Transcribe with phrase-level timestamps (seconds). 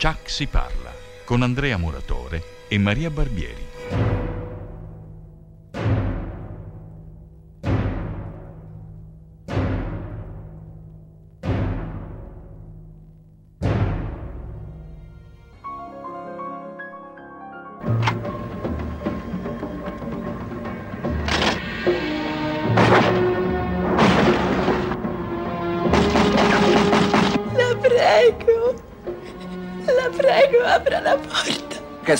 [0.00, 0.94] Chuck si parla
[1.26, 3.69] con Andrea Muratore e Maria Barbieri.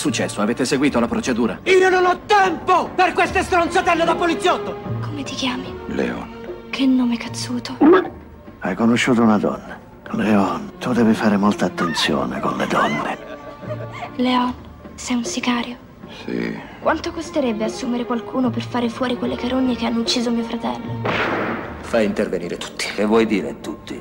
[0.01, 0.41] Successo?
[0.41, 1.59] Avete seguito la procedura?
[1.63, 4.75] Io non ho tempo per queste stronzatelle da poliziotto!
[4.99, 5.71] Come ti chiami?
[5.87, 7.77] Leon, Che nome cazzuto.
[8.59, 9.79] Hai conosciuto una donna.
[10.13, 13.17] Leon, tu devi fare molta attenzione con le donne.
[14.15, 14.53] Leon,
[14.95, 15.77] sei un sicario.
[16.25, 16.69] sì.
[16.81, 21.01] Quanto costerebbe assumere qualcuno per fare fuori quelle carogne che hanno ucciso mio fratello?
[21.81, 22.85] Fai intervenire tutti.
[22.95, 24.00] Che vuoi dire tutti?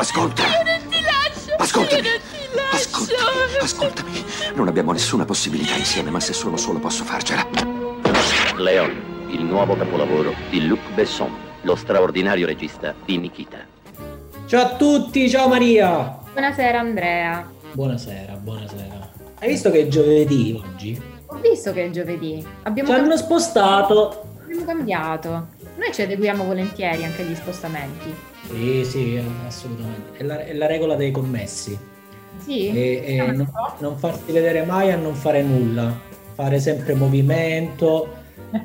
[0.00, 0.44] Ascolta!
[0.44, 1.54] Non ti lascio.
[1.58, 2.00] Ascoltami!
[2.02, 2.76] Io non ti lascio.
[2.76, 3.56] Ascoltami!
[3.60, 4.24] Ascoltami!
[4.54, 7.46] Non abbiamo nessuna possibilità insieme, ma se sono solo posso farcela.
[8.56, 11.30] Leon, il nuovo capolavoro di Luc Besson,
[11.62, 13.58] lo straordinario regista di Nikita.
[14.46, 16.18] Ciao a tutti, ciao Maria.
[16.32, 17.50] Buonasera Andrea.
[17.72, 19.10] Buonasera, buonasera.
[19.38, 20.98] Hai visto che è giovedì oggi?
[21.26, 22.42] Ho visto che è giovedì.
[22.62, 24.38] Abbiamo, Ci hanno spostato.
[24.44, 25.48] abbiamo cambiato.
[25.76, 28.28] Noi ci adeguiamo volentieri anche agli spostamenti.
[28.50, 30.18] Sì, sì, assolutamente.
[30.18, 31.78] È la, è la regola dei commessi.
[32.38, 32.68] Sì?
[32.68, 33.48] E, e non,
[33.78, 36.08] non farsi vedere mai a non fare nulla.
[36.34, 38.08] Fare sempre movimento,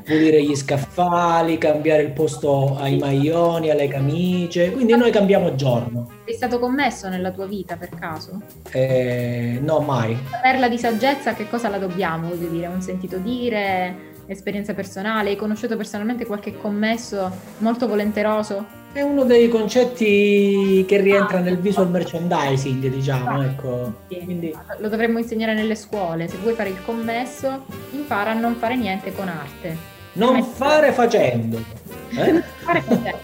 [0.03, 4.71] pulire gli scaffali, cambiare il posto ai maglioni, alle camicie.
[4.71, 6.09] Quindi noi cambiamo giorno.
[6.25, 8.41] Sei stato commesso nella tua vita per caso?
[8.71, 10.17] Eh, no, mai.
[10.31, 12.29] La perla di saggezza, che cosa la dobbiamo?
[12.29, 15.31] Voglio dire, un sentito dire, esperienza personale?
[15.31, 17.29] Hai conosciuto personalmente qualche commesso
[17.59, 18.83] molto volenteroso?
[18.95, 23.93] È uno dei concetti che rientra nel visual merchandising, diciamo, ecco.
[24.07, 26.29] Quindi Lo dovremmo insegnare nelle scuole.
[26.29, 29.75] Se vuoi fare il commesso, impara a non fare niente con arte.
[30.13, 31.61] non fare facendo.
[32.17, 32.41] Eh?
[32.63, 33.17] Fare facendo.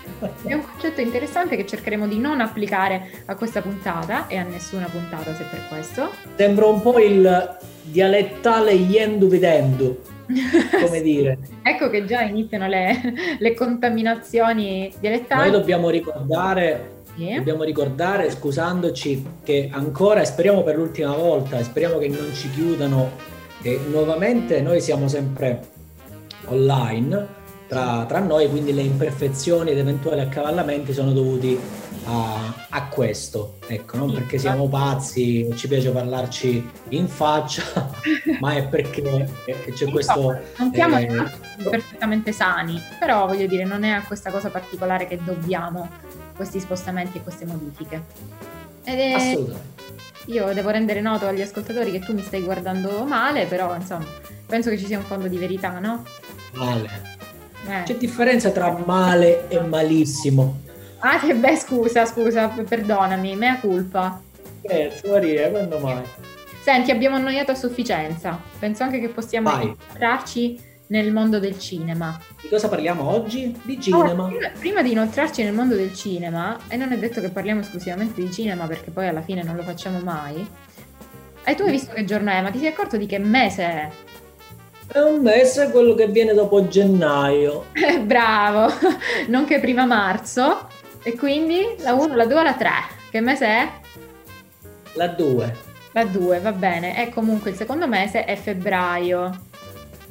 [0.43, 4.87] È un concetto interessante che cercheremo di non applicare a questa puntata e a nessuna
[4.87, 6.09] puntata se per questo.
[6.35, 10.01] Sembra un po' il dialettale yendu vedendu,
[10.83, 11.37] come dire.
[11.63, 15.49] Ecco che già iniziano le, le contaminazioni dialettali.
[15.49, 21.97] Noi dobbiamo ricordare, dobbiamo ricordare, scusandoci, che ancora, e speriamo per l'ultima volta, e speriamo
[21.97, 23.11] che non ci chiudano,
[23.61, 25.59] che nuovamente noi siamo sempre
[26.45, 31.57] online tra, tra noi, quindi le imperfezioni ed eventuali accavallamenti sono dovuti
[32.05, 37.63] a, a questo, ecco, non perché siamo pazzi o ci piace parlarci in faccia,
[38.39, 39.01] ma è perché
[39.73, 40.39] c'è questo...
[40.57, 41.29] Non siamo eh,
[41.69, 45.89] perfettamente sani, però voglio dire, non è a questa cosa particolare che dobbiamo
[46.35, 48.03] questi spostamenti e queste modifiche.
[48.83, 49.83] Ed è- Assolutamente.
[50.25, 54.05] io devo rendere noto agli ascoltatori che tu mi stai guardando male, però insomma,
[54.47, 56.03] penso che ci sia un fondo di verità, no?
[56.53, 57.09] Male.
[57.67, 57.83] Eh.
[57.83, 60.69] C'è differenza tra male e malissimo.
[61.03, 64.21] Ah, che beh, scusa, scusa, perdonami, mea culpa.
[64.61, 66.03] Eh, Maria, quando mai?
[66.61, 68.39] Senti, abbiamo annoiato a sufficienza.
[68.59, 69.63] Penso anche che possiamo Vai.
[69.63, 72.19] inoltrarci nel mondo del cinema.
[72.39, 73.57] Di cosa parliamo oggi?
[73.63, 74.27] Di Ora, cinema.
[74.27, 78.21] prima, prima di inoltrarci nel mondo del cinema, e non è detto che parliamo esclusivamente
[78.21, 80.45] di cinema perché poi alla fine non lo facciamo mai.
[81.43, 83.89] E tu hai visto che giorno è, ma ti sei accorto di che mese è?
[84.93, 87.65] È un mese quello che viene dopo gennaio.
[88.05, 88.71] Bravo,
[89.29, 90.67] nonché prima marzo.
[91.03, 92.69] E quindi la 1, la 2 la 3.
[93.09, 93.69] Che mese è?
[94.93, 95.55] La 2.
[95.93, 97.05] La 2, va bene.
[97.05, 99.49] E comunque il secondo mese è febbraio.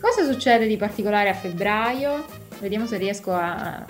[0.00, 2.24] Cosa succede di particolare a febbraio?
[2.58, 3.84] Vediamo se riesco a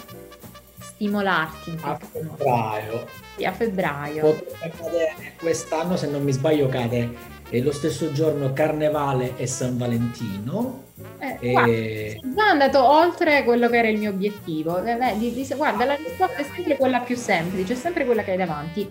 [0.79, 1.79] stimolarti.
[1.83, 3.07] A febbraio.
[3.37, 4.23] Sì, a febbraio.
[4.23, 10.89] Potrebbe cadere quest'anno, se non mi sbaglio, cade lo stesso giorno Carnevale e San Valentino.
[11.19, 14.83] Eh, E- guarda, già andato oltre quello che era il mio obiettivo.
[14.83, 18.33] Eh, vedi, di- guarda, la risposta è sempre quella più semplice, è sempre quella che
[18.33, 18.89] hai davanti.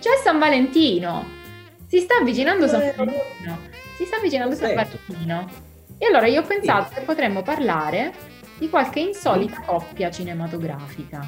[0.00, 1.24] C'è San Valentino.
[1.86, 2.92] Si sta avvicinando San Eh.
[2.96, 3.58] Valentino.
[3.96, 4.98] Si sta avvicinando San Certo.
[5.06, 5.50] Valentino.
[5.98, 8.12] E allora io ho pensato che potremmo parlare
[8.58, 11.26] di qualche insolita coppia cinematografica.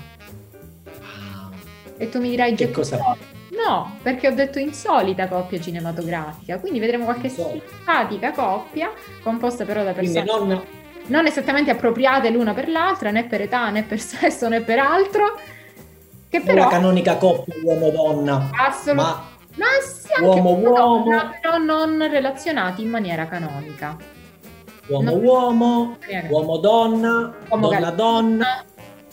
[1.97, 3.17] E tu mi dirai Che "Già cosa?
[3.51, 8.93] No, perché ho detto insolita coppia cinematografica, quindi vedremo qualche simpatica coppia,
[9.23, 10.63] composta però da persone non
[11.07, 15.39] non esattamente appropriate l'una per l'altra, né per età, né per sesso, né per altro,
[16.29, 18.95] che però canonica coppia uomo-donna, assolutamente...
[18.95, 21.03] ma Ma sì, anche uomo-uomo.
[21.03, 23.97] donna, però non relazionati in maniera canonica.
[24.87, 25.99] uomo-uomo,
[26.29, 28.65] uomo-donna, Uomo donna-donna.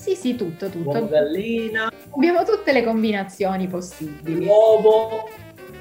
[0.07, 0.89] Sì, Sì, tutto, tutto.
[0.89, 4.45] Uovo gallina, Abbiamo tutte le combinazioni possibili.
[4.45, 5.27] uovo.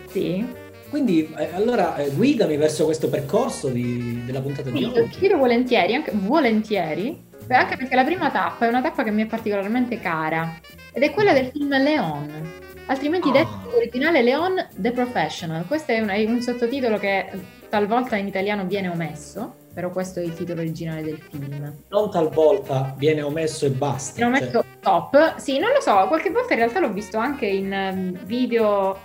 [0.08, 0.44] Sì.
[0.90, 5.08] Quindi eh, allora eh, guidami verso questo percorso di- della puntata di Sì, oggi.
[5.10, 9.22] ti chiedo volentieri, anche volentieri, anche perché la prima tappa è una tappa che mi
[9.22, 10.58] è particolarmente cara
[10.92, 12.52] ed è quella del film Leon.
[12.86, 13.32] Altrimenti Ah.
[13.32, 15.66] detto in originale Leon The Professional.
[15.66, 17.26] Questo è un, è un sottotitolo che
[17.68, 21.70] talvolta in italiano viene omesso, però questo è il titolo originale del film.
[21.88, 24.14] Non talvolta viene omesso e basta.
[24.16, 25.36] Viene cioè, omesso top.
[25.36, 28.98] Sì, non lo so, qualche volta in realtà l'ho visto anche in ehm, video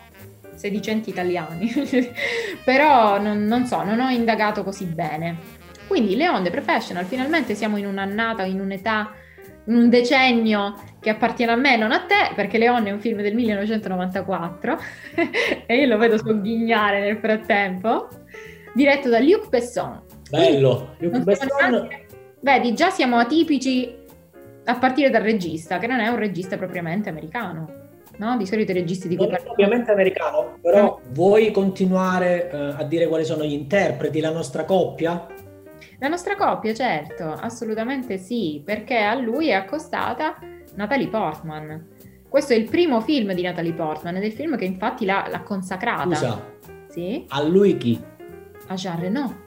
[0.53, 1.69] sedicenti italiani,
[2.63, 5.39] però non, non so, non ho indagato così bene.
[5.87, 9.11] Quindi Leon The Professional, finalmente siamo in un'annata, in un'età,
[9.65, 13.21] in un decennio che appartiene a me, non a te, perché Leon è un film
[13.21, 14.79] del 1994
[15.67, 18.07] e io lo vedo sogghignare nel frattempo,
[18.73, 20.10] diretto da Luc Besson.
[20.31, 20.95] Bello.
[21.23, 21.87] Besson,
[22.39, 23.95] Vedi, già siamo atipici
[24.65, 27.79] a partire dal regista, che non è un regista propriamente americano.
[28.17, 28.37] No?
[28.37, 29.53] Di solito i registi di cui non parliamo.
[29.53, 35.25] ovviamente americano, però vuoi continuare eh, a dire quali sono gli interpreti, la nostra coppia?
[35.97, 40.37] La nostra coppia, certo, assolutamente sì, perché a lui è accostata
[40.75, 41.87] Natalie Portman.
[42.29, 45.25] Questo è il primo film di Natalie Portman ed è il film che infatti l'ha,
[45.29, 46.15] l'ha consacrata.
[46.15, 46.53] Scusa,
[46.89, 47.99] Sì, a lui chi?
[48.67, 49.40] a Jean Reno.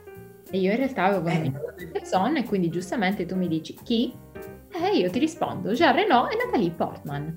[0.54, 4.14] E io in realtà avevo Eh, convinto Besson e quindi giustamente tu mi dici chi?
[4.70, 7.36] E io ti rispondo Jean Reno e Natalie Portman.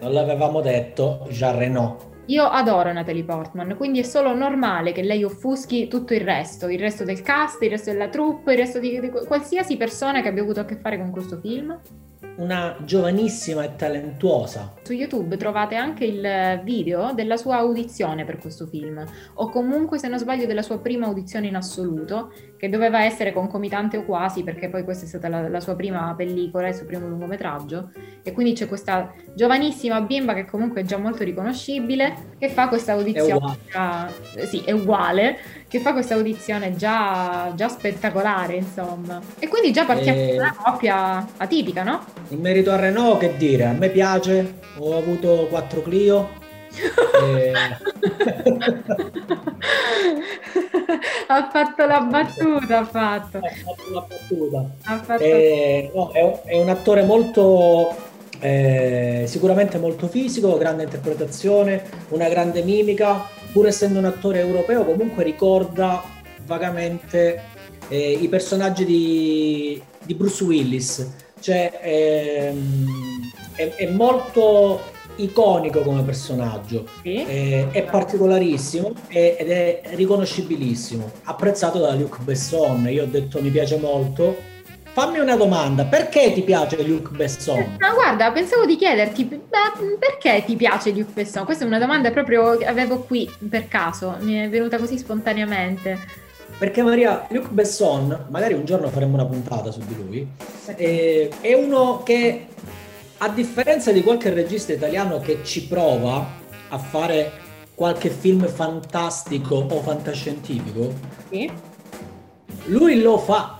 [0.00, 1.96] non l'avevamo detto, Jean Reno.
[2.26, 6.80] Io adoro Natalie Portman, quindi è solo normale che lei offuschi tutto il resto, il
[6.80, 10.42] resto del cast, il resto della troupe, il resto di, di qualsiasi persona che abbia
[10.42, 11.78] avuto a che fare con questo film.
[12.36, 14.74] Una giovanissima e talentuosa.
[14.82, 19.04] Su YouTube trovate anche il video della sua audizione per questo film,
[19.34, 23.96] o comunque, se non sbaglio, della sua prima audizione in assoluto, che doveva essere concomitante
[23.96, 27.08] o quasi, perché poi questa è stata la, la sua prima pellicola, il suo primo
[27.08, 27.90] lungometraggio.
[28.22, 32.92] E quindi c'è questa giovanissima bimba che comunque è già molto riconoscibile, che fa questa
[32.92, 33.32] audizione.
[33.32, 33.58] uguale.
[33.70, 35.38] già- eh, sì, è uguale,
[35.68, 39.20] che fa questa audizione già, già spettacolare, insomma.
[39.38, 42.04] E quindi già partiamo E- da una coppia atipica, no?
[42.28, 43.64] In merito a Renault, che dire?
[43.66, 46.28] A me piace, ho avuto 4 Clio.
[47.22, 47.52] e-
[51.26, 53.38] ha fatto la battuta, ha fatto.
[53.38, 54.70] Eh, ho fatto una battuta.
[54.84, 55.22] Ha fatto...
[55.22, 57.94] Eh, no, è, un- è un attore molto,
[58.40, 65.24] eh, sicuramente molto fisico, grande interpretazione, una grande mimica, pur essendo un attore europeo comunque
[65.24, 66.00] ricorda
[66.46, 67.42] vagamente
[67.88, 71.10] eh, i personaggi di, di Bruce Willis,
[71.40, 72.86] cioè ehm,
[73.56, 74.80] è, è molto
[75.16, 77.24] iconico come personaggio, Sì.
[77.26, 83.50] eh, è particolarissimo e- ed è riconoscibilissimo, apprezzato da Luc Besson, io ho detto mi
[83.50, 84.47] piace molto.
[84.98, 87.76] Fammi una domanda, perché ti piace Luc Besson?
[87.78, 91.44] Ma guarda, pensavo di chiederti ma perché ti piace Luc Besson?
[91.44, 95.96] Questa è una domanda proprio che avevo qui per caso, mi è venuta così spontaneamente.
[96.58, 100.28] Perché Maria, Luc Besson, magari un giorno faremo una puntata su di lui,
[100.74, 102.46] eh, è uno che
[103.18, 106.26] a differenza di qualche regista italiano che ci prova
[106.70, 107.30] a fare
[107.72, 110.92] qualche film fantastico o fantascientifico,
[111.30, 111.48] Sì?
[112.64, 113.57] lui lo fa.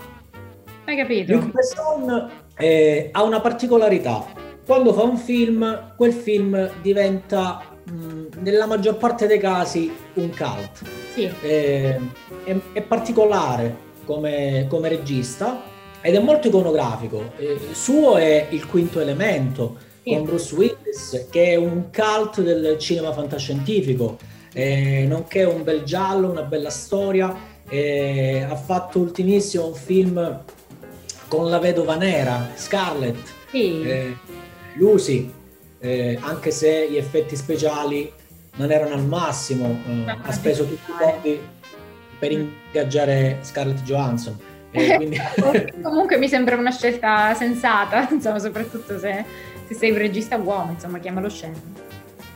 [0.89, 1.33] Hai capito?
[1.33, 4.25] Luc Besson eh, ha una particolarità.
[4.65, 10.81] Quando fa un film, quel film diventa, mh, nella maggior parte dei casi, un cult.
[11.13, 11.29] Sì.
[11.43, 11.99] Eh,
[12.43, 15.61] è, è particolare come, come regista
[16.01, 17.33] ed è molto iconografico.
[17.37, 20.15] Eh, il suo è il quinto elemento Sì.
[20.15, 24.17] con Bruce Willis, che è un cult del cinema fantascientifico,
[24.53, 27.45] eh, nonché un bel giallo, una bella storia.
[27.71, 30.41] Eh, ha fatto ultimissimo un film
[31.29, 33.17] con la vedova nera, Scarlett,
[33.51, 33.81] Sì.
[33.83, 34.17] eh,
[34.75, 35.31] Lucy,
[35.79, 38.11] eh, anche se gli effetti speciali
[38.55, 41.39] non erano al massimo, eh, ha speso tutti i soldi
[42.19, 44.37] per ingaggiare Scarlett Johansson.
[44.71, 45.17] E quindi-
[45.81, 49.23] Comunque mi sembra una scelta sensata, insomma, soprattutto se,
[49.67, 51.55] se sei un regista uomo, insomma, chiamalo scemo.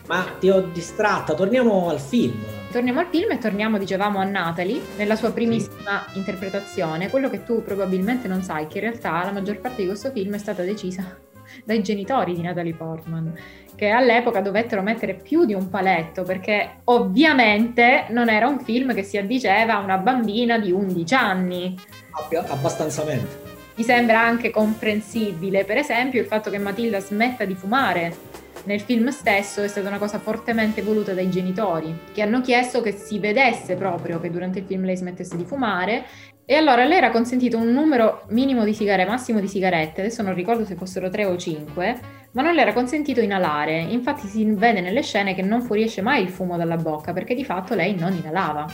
[0.08, 2.40] Ma ti ho distratta, torniamo al film.
[2.74, 7.08] Torniamo al film e torniamo, dicevamo, a Natalie nella sua primissima interpretazione.
[7.08, 10.34] Quello che tu probabilmente non sai, che in realtà la maggior parte di questo film
[10.34, 11.16] è stata decisa
[11.64, 13.32] dai genitori di Natalie Portman,
[13.76, 19.04] che all'epoca dovettero mettere più di un paletto perché ovviamente non era un film che
[19.04, 21.80] si addiceva a una bambina di 11 anni.
[22.10, 23.52] Abbia- Abbastanzamente.
[23.76, 29.10] Mi sembra anche comprensibile, per esempio, il fatto che Matilda smetta di fumare nel film
[29.10, 33.76] stesso è stata una cosa fortemente voluta dai genitori, che hanno chiesto che si vedesse
[33.76, 36.06] proprio che durante il film lei smettesse di fumare
[36.46, 40.34] E allora le era consentito un numero minimo di sigarette, massimo di sigarette, adesso non
[40.34, 41.98] ricordo se fossero tre o cinque,
[42.32, 43.80] ma non le era consentito inalare.
[43.80, 47.46] Infatti si vede nelle scene che non fuoriesce mai il fumo dalla bocca perché di
[47.46, 48.68] fatto lei non inalava.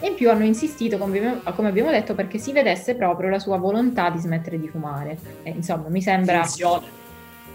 [0.00, 4.10] E in più hanno insistito, come abbiamo detto, perché si vedesse proprio la sua volontà
[4.10, 5.16] di smettere di fumare.
[5.44, 6.42] E, insomma, mi sembra...
[6.42, 7.02] Finzione.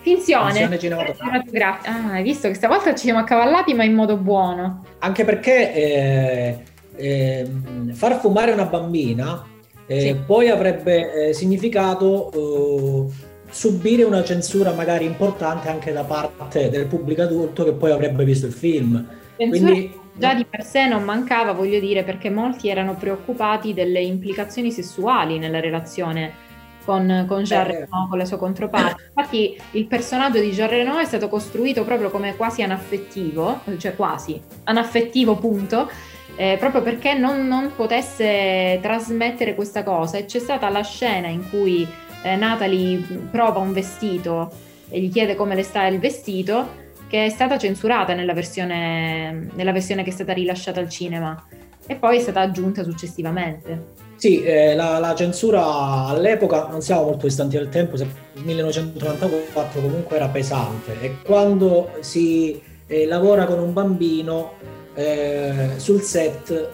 [0.01, 0.51] Finzione.
[0.51, 1.79] Finzione cinematografica.
[1.83, 4.85] Ah, hai visto che stavolta ci siamo accavallati, ma in modo buono.
[4.99, 6.63] Anche perché eh,
[6.95, 9.45] ehm, far fumare una bambina
[9.85, 10.15] eh, Sì.
[10.25, 13.13] poi avrebbe eh, significato eh,
[13.49, 18.45] subire una censura magari importante anche da parte del pubblico adulto che poi avrebbe visto
[18.45, 19.05] il film.
[19.35, 24.01] Censura Quindi già di per sé non mancava, voglio dire, perché molti erano preoccupati delle
[24.01, 26.47] implicazioni sessuali nella relazione
[26.85, 27.71] con, con Jean Eh.
[27.71, 29.11] Reno, con la sua controparte.
[29.15, 34.41] Infatti il personaggio di Jean Reno è stato costruito proprio come quasi anaffettivo, cioè quasi
[34.63, 35.89] anaffettivo punto,
[36.35, 40.17] eh, proprio perché non, non potesse trasmettere questa cosa.
[40.17, 41.87] E c'è stata la scena in cui
[42.23, 44.51] eh, Natalie prova un vestito
[44.89, 49.71] e gli chiede come le sta il vestito, che è stata censurata nella versione, nella
[49.71, 51.43] versione che è stata rilasciata al cinema
[51.87, 54.08] e poi è stata aggiunta successivamente.
[54.19, 55.63] Sì, eh, la, la censura
[56.07, 60.99] all'epoca, non siamo molto distanti dal tempo, se- 1994 comunque era pesante.
[60.99, 64.55] E quando si eh, lavora con un bambino
[64.93, 66.67] eh, sul set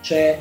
[0.00, 0.38] c'è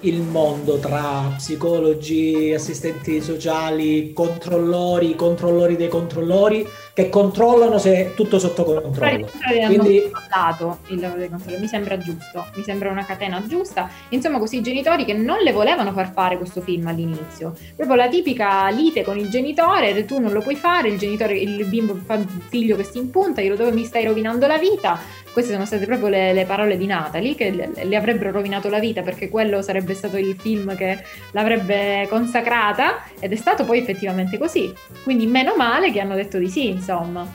[0.00, 6.66] il mondo tra psicologi, assistenti sociali, controllori, controllori dei controllori
[7.00, 9.28] che controllano se è tutto sotto controllo.
[9.66, 13.88] Quindi il lavoro dei controlli, mi sembra giusto, mi sembra una catena giusta.
[14.10, 17.54] Insomma, questi genitori che non le volevano far fare questo film all'inizio.
[17.74, 21.64] Proprio la tipica lite con il genitore, tu non lo puoi fare, il genitore, il
[21.66, 24.98] bimbo fa il figlio che si impunta, glielo dove mi stai rovinando la vita.
[25.32, 28.80] Queste sono state proprio le, le parole di Natalie che le, le avrebbero rovinato la
[28.80, 34.38] vita perché quello sarebbe stato il film che l'avrebbe consacrata ed è stato poi effettivamente
[34.38, 34.74] così.
[35.04, 37.26] Quindi meno male che hanno detto di sì, insomma.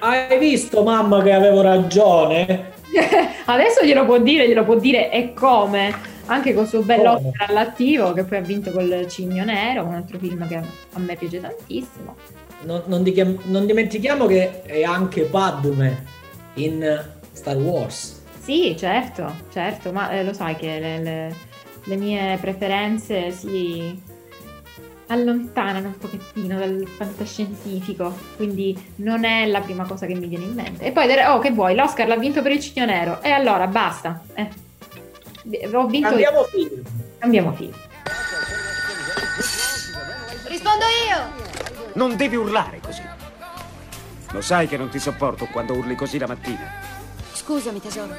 [0.00, 2.72] hai visto mamma che avevo ragione?
[3.46, 6.08] Adesso glielo può dire, glielo può dire e come.
[6.26, 7.14] Anche col suo bello?
[7.14, 11.16] Oscar all'attivo, che poi ha vinto col Cigno Nero, un altro film che a me
[11.16, 12.14] piace tantissimo.
[12.62, 16.04] Non, non di- non dimentichiamo che è anche Padme
[16.54, 18.22] in Star Wars.
[18.38, 21.34] Sì, certo, certo, ma eh, lo sai che le, le-
[21.84, 24.00] le mie preferenze si
[25.10, 30.54] allontanano un pochettino dal fantascientifico, quindi non è la prima cosa che mi viene in
[30.54, 30.84] mente.
[30.84, 34.22] E poi, oh, che vuoi, l'Oscar l'ha vinto per il Cigno Nero, e allora basta.
[34.34, 34.48] Eh.
[35.72, 36.30] Ho vinto io.
[36.30, 36.82] Cambiamo film.
[37.18, 37.72] Cambiamo film.
[40.46, 41.48] Rispondo io!
[41.94, 43.02] Non devi urlare così.
[44.32, 46.70] Lo sai che non ti sopporto quando urli così la mattina.
[47.32, 48.14] Scusami, tesoro.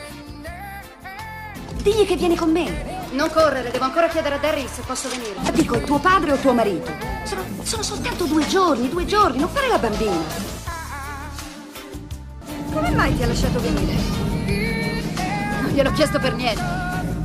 [1.81, 3.00] Digli che vieni con me.
[3.11, 5.35] Non correre, devo ancora chiedere a Daryl se posso venire.
[5.51, 6.91] Dico, tuo padre o tuo marito?
[7.25, 10.49] Sono, sono soltanto due giorni, due giorni, non fare la bambina.
[12.71, 13.93] Come mai ti ha lasciato venire?
[15.61, 16.63] Non gliel'ho chiesto per niente.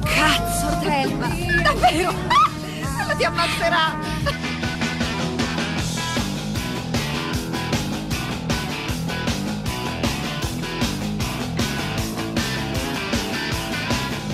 [0.02, 1.28] Cazzo, Thelma!
[1.62, 2.10] Davvero?
[2.10, 3.14] Ah!
[3.14, 3.94] Ti ammazzerà!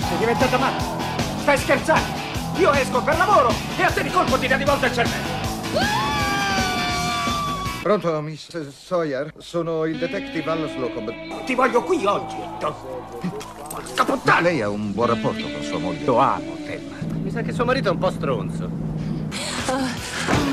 [0.07, 0.92] Sei diventata matta.
[1.43, 2.21] Stai scherzando?
[2.55, 5.41] Io esco per lavoro e a te di colpo ti dà di volta il cervello.
[7.81, 9.33] Pronto, Miss Sawyer?
[9.39, 11.43] Sono il detective Allo Slocum.
[11.43, 12.37] Ti voglio qui oggi.
[12.59, 12.83] Porca
[13.97, 14.39] Ma puttana!
[14.39, 16.05] lei ha un buon rapporto con sua moglie?
[16.05, 16.95] Lo amo, Thelma.
[17.21, 18.69] Mi sa che suo marito è un po' stronzo.
[19.65, 20.52] Vuole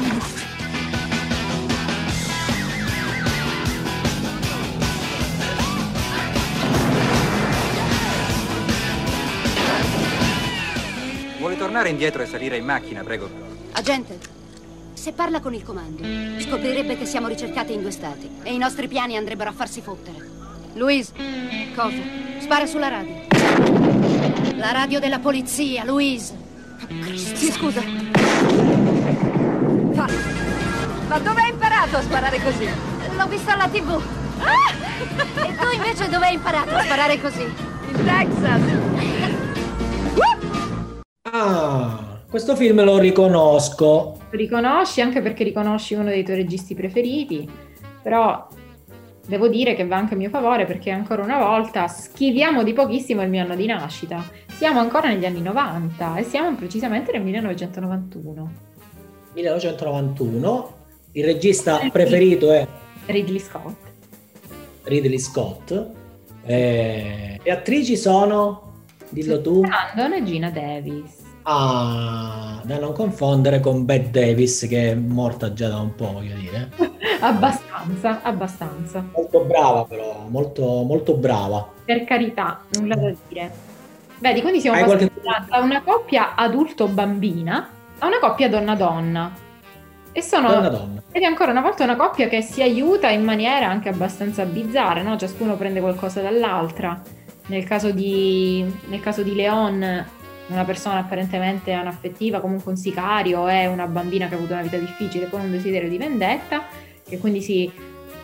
[11.70, 13.30] tornare indietro e salire in macchina, prego?
[13.72, 14.18] Agente,
[14.92, 16.02] se parla con il comando,
[16.40, 20.16] scoprirebbe che siamo ricercati in due stati e i nostri piani andrebbero a farsi fottere.
[20.72, 21.12] Louise,
[21.76, 22.00] cosa?
[22.40, 23.14] Spara sulla radio.
[24.56, 26.34] La radio della polizia, Louise.
[27.14, 27.82] Sì, scusa.
[29.92, 30.08] Fa.
[31.06, 32.68] Ma dove hai imparato a sparare così?
[33.16, 34.02] L'ho vista alla tv.
[34.40, 35.46] Ah!
[35.46, 37.42] E tu invece dove hai imparato a sparare così?
[37.42, 39.19] In Texas.
[41.32, 44.18] Ah, questo film lo riconosco.
[44.30, 47.48] Lo riconosci anche perché riconosci uno dei tuoi registi preferiti,
[48.02, 48.48] però
[49.26, 53.22] devo dire che va anche a mio favore perché ancora una volta schiviamo di pochissimo
[53.22, 54.24] il mio anno di nascita.
[54.48, 58.52] Siamo ancora negli anni 90 e siamo precisamente nel 1991.
[59.34, 60.74] 1991.
[61.12, 62.66] Il regista preferito è
[63.06, 63.76] Ridley Scott.
[64.82, 65.90] Ridley Scott.
[66.44, 71.19] Eh, le attrici sono, dillo tu, Brandon e Gina Davis.
[71.42, 76.34] Ah, da non confondere con Bette Davis che è morta già da un po', voglio
[76.36, 76.70] dire.
[77.20, 79.04] abbastanza, abbastanza.
[79.12, 81.66] Molto brava però, molto, molto brava.
[81.84, 83.50] Per carità, nulla da dire.
[84.18, 87.68] Vedi, quindi siamo Hai passati qualche- da una coppia adulto-bambina
[87.98, 89.48] a una coppia donna-donna.
[90.12, 91.02] E sono Donna donna.
[91.12, 95.02] ed è ancora una volta una coppia che si aiuta in maniera anche abbastanza bizzarra,
[95.02, 95.16] no?
[95.16, 97.00] Ciascuno prende qualcosa dall'altra.
[97.46, 100.04] Nel caso di, nel caso di Leon,
[100.50, 104.76] una persona apparentemente anaffettiva, comunque un sicario, è una bambina che ha avuto una vita
[104.76, 106.64] difficile con un desiderio di vendetta,
[107.08, 107.70] che quindi si,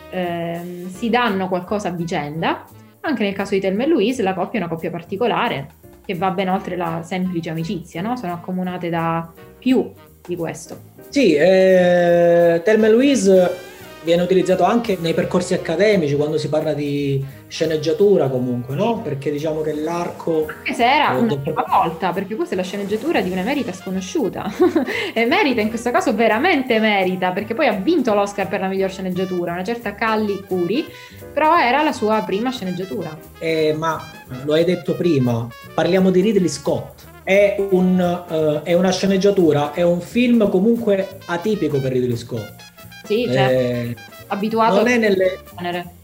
[0.09, 2.65] ehm, si danno qualcosa a vicenda.
[3.01, 5.67] Anche nel caso di Thelma e Louise, la coppia è una coppia particolare,
[6.05, 8.15] che va ben oltre la semplice amicizia, no?
[8.15, 9.91] Sono accomunate da più
[10.25, 10.79] di questo.
[11.09, 13.66] Sì, eh, Thelma e Louise
[14.07, 19.01] viene utilizzato anche nei percorsi accademici quando si parla di sceneggiatura comunque, no?
[19.01, 20.45] Perché diciamo che l'arco...
[20.47, 23.73] Anche se era eh, una del- prima volta, perché questa è la sceneggiatura di un'emerita
[23.73, 24.49] sconosciuta.
[25.13, 28.89] e merita, in questo caso veramente merita, perché poi ha vinto l'Oscar per la miglior
[28.89, 30.85] sceneggiatura, una certa Calli Curi,
[31.33, 33.17] però era la sua prima sceneggiatura.
[33.39, 34.01] Eh, ma
[34.45, 37.03] lo hai detto prima, parliamo di Ridley Scott.
[37.23, 37.99] È, un,
[38.29, 42.66] eh, è una sceneggiatura, è un film comunque atipico per Ridley Scott.
[43.07, 43.95] Sì, cioè, Eh,
[44.27, 45.39] abituato non, è nelle,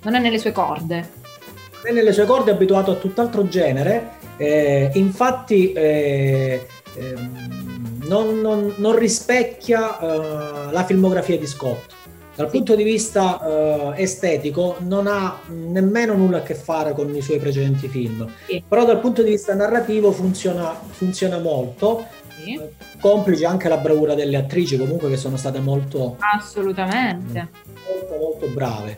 [0.01, 0.95] non è nelle sue corde.
[0.95, 4.21] non è nelle sue corde, è abituato a tutt'altro genere.
[4.37, 11.91] eh, infatti, eh, ehm, non, non- non rispecchia eh, la filmografia di Scott.
[12.35, 17.21] Dal punto di vista eh, estetico non ha nemmeno nulla a che fare con i
[17.21, 18.63] suoi precedenti film, Sì.
[18.67, 22.59] però dal punto di vista narrativo funziona, funziona molto, Sì,
[22.99, 27.49] complice anche la bravura delle attrici comunque che sono state molto, assolutamente.
[27.87, 28.97] molto, molto brave.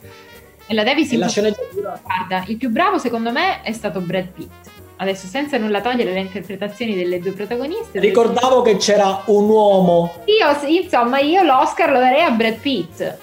[0.67, 4.27] E la Davis E la sceneggiatura Guarda, il più bravo secondo me è stato Brad
[4.27, 4.51] Pitt.
[4.97, 7.99] Adesso senza nulla togliere le interpretazioni delle due protagoniste.
[7.99, 13.17] Ricordavo che c'era un uomo Io, insomma, io l'Oscar lo darei a Brad Pitt.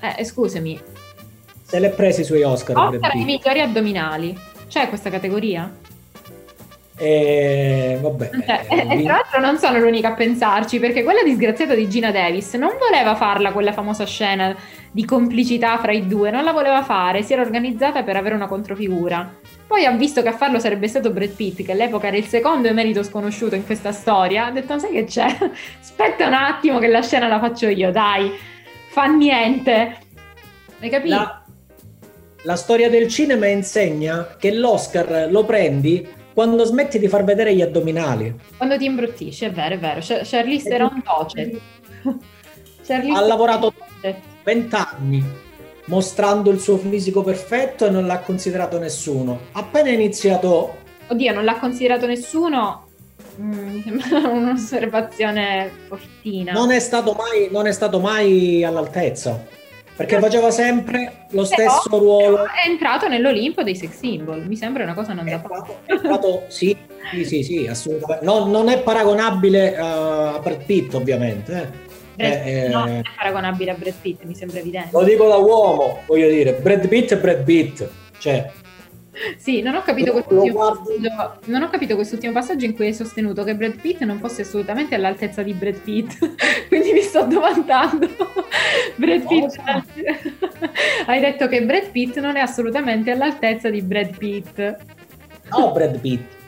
[0.00, 0.80] Eh, scusami.
[1.62, 2.76] se l'è presi i suoi Oscar.
[2.76, 3.24] Oscar ai Pitt.
[3.24, 4.36] migliori addominali.
[4.68, 5.72] C'è questa categoria?
[7.02, 11.74] E vabbè, eh, e tra vin- l'altro non sono l'unica a pensarci, perché quella disgraziata
[11.74, 14.54] di Gina Davis non voleva farla quella famosa scena
[14.90, 18.46] di complicità fra i due, non la voleva fare, si era organizzata per avere una
[18.46, 19.34] controfigura.
[19.66, 22.68] Poi ha visto che a farlo sarebbe stato Brad Pitt, che all'epoca era il secondo
[22.68, 25.24] emerito sconosciuto in questa storia, ha detto, sai che c'è?
[25.80, 28.30] Aspetta un attimo che la scena la faccio io, dai,
[28.90, 29.96] fa niente.
[30.80, 31.14] Hai capito?
[31.14, 31.44] la,
[32.42, 37.60] la storia del cinema insegna che l'Oscar lo prendi quando smetti di far vedere gli
[37.60, 38.34] addominali.
[38.56, 40.00] Quando ti imbruttisci, è vero, è vero.
[40.00, 41.60] Ch- Charlize Theron Docet.
[42.82, 44.16] Charlize Ha lavorato Docet.
[44.42, 45.24] 20 anni
[45.84, 49.38] mostrando il suo fisico perfetto e non l'ha considerato nessuno.
[49.52, 50.76] Appena iniziato
[51.08, 52.86] Oddio, non l'ha considerato nessuno.
[53.38, 56.52] Mm, mi sembra un'osservazione fortina.
[56.52, 59.46] non è stato mai, non è stato mai all'altezza.
[60.00, 62.44] Perché faceva sempre lo Però stesso ruolo.
[62.46, 64.46] È entrato nell'Olimpo dei sex symbol.
[64.46, 66.44] Mi sembra una cosa non È da poco.
[66.48, 66.74] sì,
[67.12, 68.24] sì, sì, sì, assolutamente.
[68.24, 71.52] No, non è paragonabile eh, a Brad Pitt, ovviamente.
[71.52, 71.88] eh.
[72.16, 74.88] Brad- Eh, eh, no, non è paragonabile a Brad Pitt, mi sembra evidente.
[74.92, 77.86] Lo dico da uomo, voglio dire, Brad Pitt è Brad Pitt.
[78.18, 78.50] Cioè,
[79.36, 83.80] Sì, non ho passaggio, non ho capito quest'ultimo passaggio in cui hai sostenuto che Brad
[83.80, 86.18] Pitt non fosse assolutamente all'altezza di Brad Pitt.
[86.68, 88.08] Quindi mi sto domandando.
[88.96, 89.84] Brad Pitt Cosa?
[91.06, 94.76] hai detto che Brad Pitt non è assolutamente all'altezza di Brad Pitt.
[95.50, 96.39] no Brad Pitt.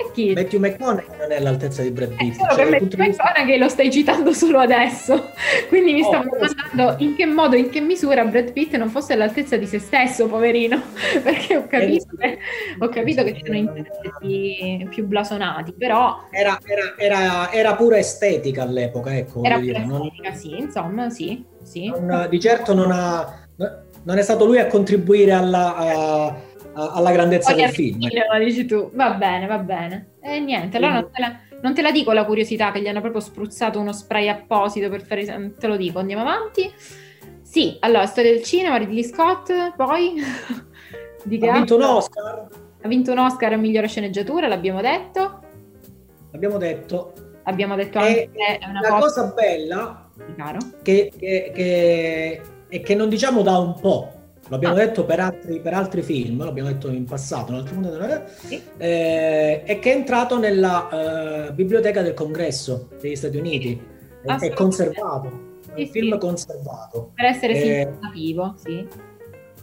[0.00, 0.32] E chi?
[0.32, 2.34] Matthew McConaughey non è all'altezza di Brad È Pitt.
[2.36, 5.30] solo Cioè, che Matthew vista- McConaughey lo stai citando solo adesso,
[5.68, 9.14] quindi mi Oh, stavo domandando in che modo, in che misura Brad Pitt non fosse
[9.14, 10.80] all'altezza di se stesso, poverino,
[11.22, 12.38] perché ho capito che,
[12.78, 18.62] ho capito che ci sono interpreti più blasonati, però Era, era, era, era pura estetica
[18.62, 19.84] all'epoca, ecco, era voglio dire.
[19.84, 21.88] Non, estetica, sì, insomma, sì, sì.
[21.98, 23.48] non- di certo non, ha,
[24.04, 26.36] non è stato lui a contribuire alla, a-
[26.86, 28.00] alla grandezza Poi del film.
[28.00, 30.12] cinema, dici tu, va bene, va bene.
[30.20, 33.00] E niente, allora non te, la, non te la dico la curiosità che gli hanno
[33.00, 35.54] proprio spruzzato uno spray apposito per fare...
[35.58, 36.70] Te lo dico, andiamo avanti.
[37.42, 40.14] Sì, allora, storia del cinema, Ridley Scott, poi...
[41.24, 41.82] Di che Ha vinto un?
[41.82, 42.46] Oscar,
[42.82, 45.40] Ha vinto un Oscar a migliore sceneggiatura, l'abbiamo detto.
[46.32, 47.12] abbiamo detto.
[47.44, 49.00] Abbiamo detto E anche che è una la cosa...
[49.22, 50.58] cosa bella Caro.
[50.82, 54.12] che, che- che- è che non diciamo da un po',
[54.48, 54.78] l'abbiamo Ah.
[54.78, 58.60] detto per altri, per altri film, l'abbiamo detto in passato, in altre puntate, Sì.
[58.78, 63.80] eh, è che è entrato nella eh, biblioteca del congresso degli Stati Uniti,
[64.22, 65.26] è, è conservato,
[65.74, 66.18] è Sì, un film sì.
[66.18, 68.86] conservato, Per essere Eh, significativo, sì.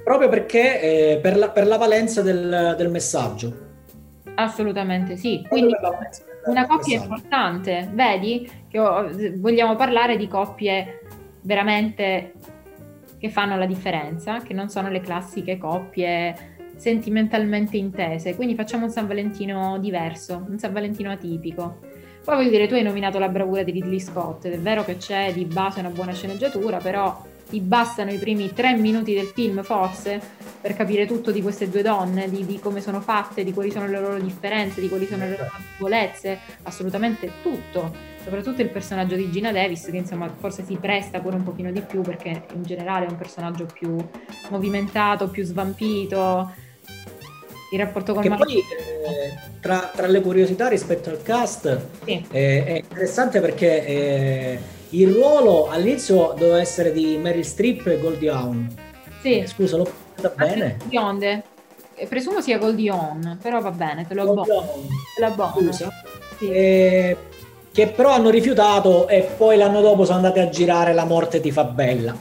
[0.04, 0.82] proprio perché
[1.14, 3.64] eh, per, la, per la valenza del, del messaggio.
[4.36, 5.46] Assolutamente sì.
[5.48, 5.74] Quindi
[6.46, 8.50] una coppia importante, vedi?
[8.68, 8.80] Che
[9.38, 11.00] vogliamo parlare di coppie
[11.42, 12.34] veramente
[13.18, 18.36] che fanno la differenza, che non sono le classiche coppie sentimentalmente intese.
[18.36, 21.80] Quindi facciamo un San Valentino diverso, un San Valentino atipico.
[22.24, 25.32] Poi voglio dire, tu hai nominato la bravura di Ridley Scott, è vero che c'è
[25.32, 30.20] di base una buona sceneggiatura, però ti bastano i primi tre minuti del film forse
[30.60, 33.88] per capire tutto di queste due donne, di, di come sono fatte, di quali sono
[33.88, 37.94] le loro differenze, di quali sono le loro debolezze, assolutamente tutto,
[38.26, 41.82] soprattutto il personaggio di Gina Davis che insomma forse si presta pure un pochino di
[41.82, 43.96] più perché in generale è un personaggio più
[44.50, 46.52] movimentato, più svampito,
[47.72, 52.26] il rapporto con Che Mark- poi eh, tra, tra le curiosità rispetto al cast Sì.
[52.32, 54.60] eh, è interessante perché eh,
[54.90, 58.76] il ruolo all'inizio doveva essere di Meryl Streep e Goldie Hawn.
[59.22, 59.40] Sì.
[59.40, 59.86] Eh, Scusa, l'ho
[60.16, 60.78] fatta bene?
[60.86, 61.44] Bionde.
[61.94, 64.44] Eh, Presumo sia Goldie Hawn, però va bene, te lo abbono.
[64.44, 65.52] Te lo abbono.
[65.72, 65.90] Scusa.
[66.40, 67.18] Eh,
[67.76, 71.52] che però hanno rifiutato e poi l'anno dopo sono andati a girare La morte ti
[71.52, 72.16] fa bella.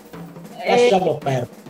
[0.59, 1.63] Eh, Lasciamo perdere.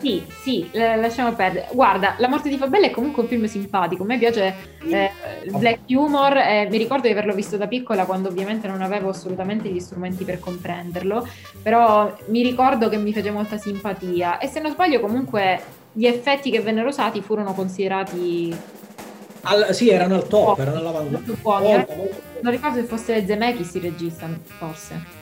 [0.00, 1.68] Sì, sì, la- lasciamo perdere.
[1.70, 4.02] Guarda, La morte di Fabella è comunque un film simpatico.
[4.02, 4.54] A me piace
[4.90, 5.10] eh,
[5.44, 6.36] il black humor.
[6.36, 10.24] eh, mi ricordo di averlo visto da piccola quando ovviamente non avevo assolutamente gli strumenti
[10.24, 11.24] per comprenderlo.
[11.62, 14.38] Però mi ricordo che mi fece molta simpatia.
[14.38, 15.60] E se non sbaglio, comunque
[15.92, 18.56] gli effetti che vennero usati furono considerati
[19.48, 21.18] Al- sì, erano al top, erano all'avanguardia.
[21.18, 21.66] molto buoni.
[21.68, 22.14] Molto, molto.
[22.40, 25.16] Non ricordo se fosse Zemeckis il regista, forse.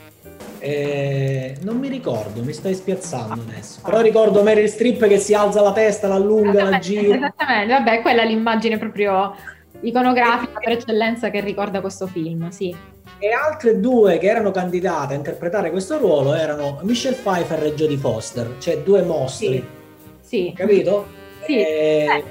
[0.58, 3.80] Eh, non mi ricordo, mi stai spiazzando adesso.
[3.84, 7.14] Però ricordo Meryl Streep che si alza la testa, la allunga, la gira.
[7.14, 9.34] Esattamente, vabbè, quella è l'immagine proprio
[9.80, 12.74] iconografica per eccellenza che ricorda questo film, sì.
[13.18, 17.96] E altre due che erano candidate a interpretare questo ruolo erano Michelle Pfeiffer e Jodie
[17.96, 19.64] Foster, cioè due mostri,
[20.20, 20.52] Sì.
[20.54, 21.06] capito?
[21.46, 21.58] Sì.
[21.58, 22.24] Eh,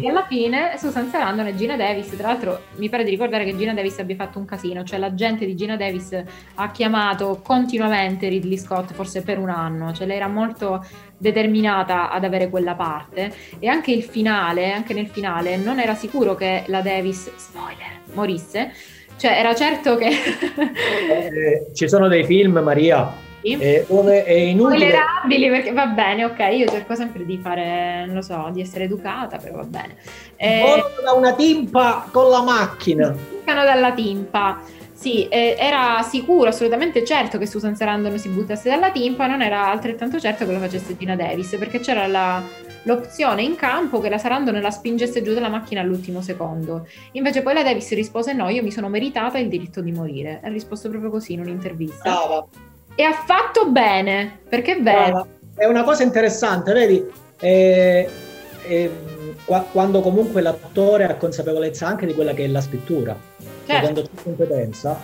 [0.00, 3.56] E alla fine Susan Sarandon e Gina Davis, tra l'altro mi pare di ricordare che
[3.56, 6.22] Gina Davis abbia fatto un casino, cioè l'agente di Gina Davis
[6.54, 10.84] ha chiamato continuamente Ridley Scott, forse per un anno, cioè lei era molto
[11.16, 13.32] determinata ad avere quella parte.
[13.58, 18.72] E anche il finale, anche nel finale, non era sicuro che la Davis, spoiler, morisse,
[19.16, 20.08] cioè era certo che...
[20.08, 23.62] eh, ci sono dei film, Maria, Sì.
[23.62, 24.76] eh, dove è inutile.
[24.90, 28.84] Spoilerabili perché va bene, ok, io cerco sempre di fare, non lo so, di essere
[28.84, 29.96] educata, però va bene.
[30.36, 33.08] Eh, Volano da una timpa con la macchina.
[33.08, 34.60] Toccano dalla timpa.
[34.92, 39.68] Sì, eh, era sicuro, assolutamente certo che Susan Sarandon si buttasse dalla timpa, non era
[39.70, 42.42] altrettanto certo che lo facesse Gina Davis, perché c'era la-
[42.82, 46.88] l'opzione in campo che la Sarandon la spingesse giù dalla macchina all'ultimo secondo.
[47.12, 50.40] Invece poi la Davis rispose no, io mi sono meritata il diritto di morire.
[50.42, 52.02] Ha risposto proprio così in un'intervista.
[52.02, 52.46] Brava.
[53.00, 55.24] E ha fatto bene, perché è vero.
[55.54, 57.06] È una cosa interessante, vedi?
[57.38, 58.08] Eh,
[58.66, 58.90] eh,
[59.44, 63.80] qua- quando comunque l'attore ha consapevolezza anche di quella che è la scrittura, cioè Certo.
[63.82, 65.00] quando c'è competenza,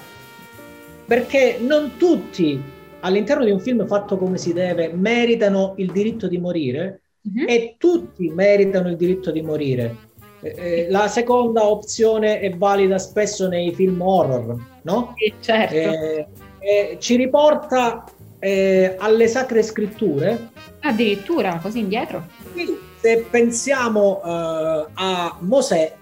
[1.07, 2.61] perché non tutti
[2.99, 7.45] all'interno di un film fatto come si deve meritano il diritto di morire Mhm.
[7.49, 9.95] e tutti meritano il diritto di morire.
[10.43, 15.15] Eh, eh, la seconda opzione è valida spesso nei film horror, no?
[15.17, 16.43] Sì, certo.
[16.65, 18.05] Eh, eh, ci riporta
[18.39, 20.49] eh, alle sacre scritture.
[20.81, 22.25] Addirittura così indietro.
[22.53, 25.95] Quindi, se pensiamo eh, a Mosè,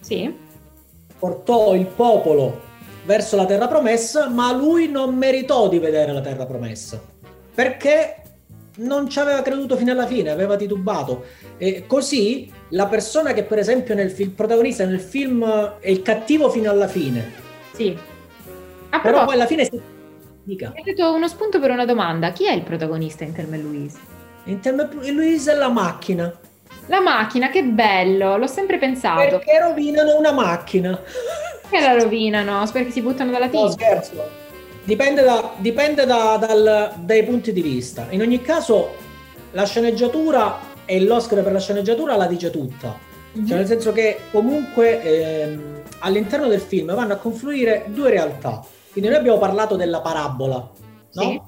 [0.00, 0.34] Sì.
[1.18, 2.68] portò il popolo
[3.04, 7.00] verso la terra promessa, ma lui non meritò di vedere la terra promessa
[7.54, 8.16] perché
[8.76, 11.24] non ci aveva creduto fino alla fine, aveva titubato.
[11.58, 15.44] E così la persona che, per esempio, nel film, il protagonista nel film
[15.80, 17.32] è il cattivo fino alla fine,
[17.72, 17.96] Sì.
[19.02, 19.80] Però poi alla fine si
[20.50, 20.72] dica.
[20.74, 22.32] mi hai dato uno spunto per una domanda.
[22.32, 23.98] Chi è il protagonista in Thelma Louise?
[24.44, 26.32] In termini- Luisa è la macchina.
[26.86, 29.38] La macchina, che bello, l'ho sempre pensato.
[29.38, 30.98] Perché rovinano una macchina?
[31.68, 32.68] Perché la rovinano?
[32.72, 33.70] Perché si buttano dalla No, tinta?
[33.72, 34.28] scherzo.
[34.82, 38.06] Dipende, da- dipende da- dal- dai punti di vista.
[38.10, 38.96] In ogni caso,
[39.52, 42.98] la sceneggiatura e l'Oscar per la sceneggiatura la dice tutta.
[43.32, 43.46] Mhm.
[43.46, 45.62] Cioè, nel senso che comunque ehm,
[46.00, 48.64] all'interno del film vanno a confluire due realtà.
[48.92, 51.22] Quindi noi abbiamo parlato della parabola, no?
[51.22, 51.40] Sì.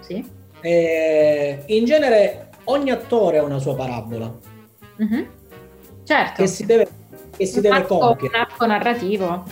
[0.00, 0.30] Sì.
[0.60, 4.32] Eh, in genere ogni attore ha una sua parabola
[4.96, 5.26] Mhm.
[6.04, 6.42] Certo.
[6.42, 6.88] che si deve,
[7.36, 8.34] che si Un deve arco- compiere.
[8.36, 9.44] Un arco narrativo.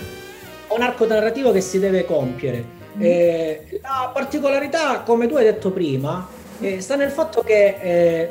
[0.69, 2.65] Un arco narrativo che si deve compiere.
[2.97, 3.01] Mm.
[3.03, 6.27] Eh, la particolarità, come tu hai detto prima,
[6.61, 8.29] eh, sta nel fatto che eh,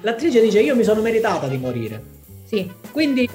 [0.00, 2.02] l'attrice dice io mi sono meritata di morire.
[2.44, 2.70] Sì.
[2.90, 3.28] Quindi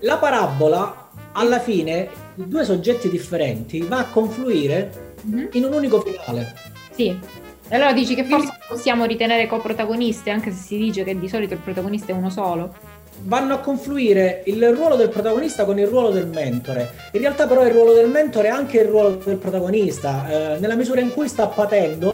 [0.00, 1.05] la parabola,
[1.36, 5.48] alla fine, due soggetti differenti, va a confluire Mhm.
[5.52, 6.54] in un unico finale.
[6.94, 7.18] Sì.
[7.68, 11.54] E allora dici che forse possiamo ritenere coprotagoniste, anche se si dice che di solito
[11.54, 12.74] il protagonista è uno solo?
[13.22, 16.90] vanno a confluire il ruolo del protagonista con il ruolo del mentore.
[17.12, 20.74] In realtà però il ruolo del mentore è anche il ruolo del protagonista, eh, nella
[20.74, 22.12] misura in cui sta patendo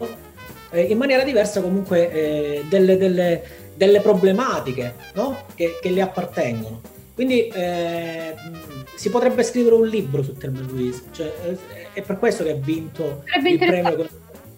[0.71, 3.43] eh, in maniera diversa comunque eh, delle, delle,
[3.75, 5.45] delle, problematiche no?
[5.55, 6.81] che, che, le appartengono.
[7.15, 8.35] Quindi eh,
[9.03, 12.55] si potrebbe scrivere un libro su Thelma Louise, cioè, eh, è per questo che ha
[12.55, 14.09] vinto Sarebbe il premio.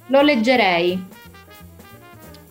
[0.09, 1.03] Lo leggerei.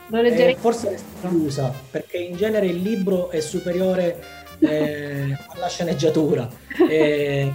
[0.07, 0.53] Lo leggerei.
[0.53, 4.19] Eh, forse è scusa, perché in genere il libro è superiore
[4.57, 6.49] eh, alla sceneggiatura.
[6.89, 7.53] e,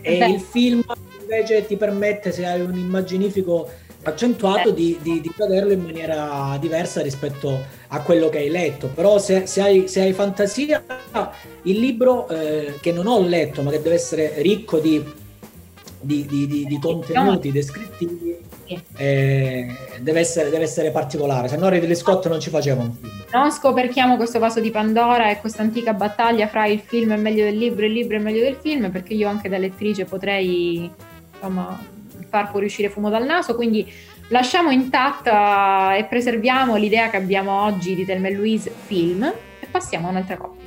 [0.00, 0.82] e il film
[1.20, 3.70] invece ti permette, se hai un immaginifico
[4.02, 8.88] accentuato, di, di, di, vederlo in maniera diversa rispetto a quello che hai letto.
[8.88, 10.82] Però se, se, hai, se hai, fantasia,
[11.62, 15.04] il libro eh, che non ho letto, ma che deve essere ricco di,
[16.00, 18.46] di contenuti descrittivi,
[18.96, 19.66] eh,
[20.00, 23.24] deve, essere, deve, essere, particolare, se no Ridley Scott non ci faceva un film.
[23.32, 27.44] Non scoperchiamo questo vaso di Pandora e questa antica battaglia fra il film è meglio
[27.44, 30.90] del libro e il libro è meglio del film, perché io anche da lettrice potrei
[31.32, 31.78] insomma,
[32.28, 33.90] far fuoriuscire fumo dal naso, quindi
[34.28, 40.10] lasciamo intatta e preserviamo l'idea che abbiamo oggi di Thelma Louise film e passiamo a
[40.10, 40.66] un'altra coppia.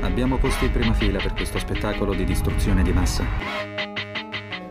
[0.00, 3.24] Abbiamo posti in prima fila per questo spettacolo di distruzione di massa.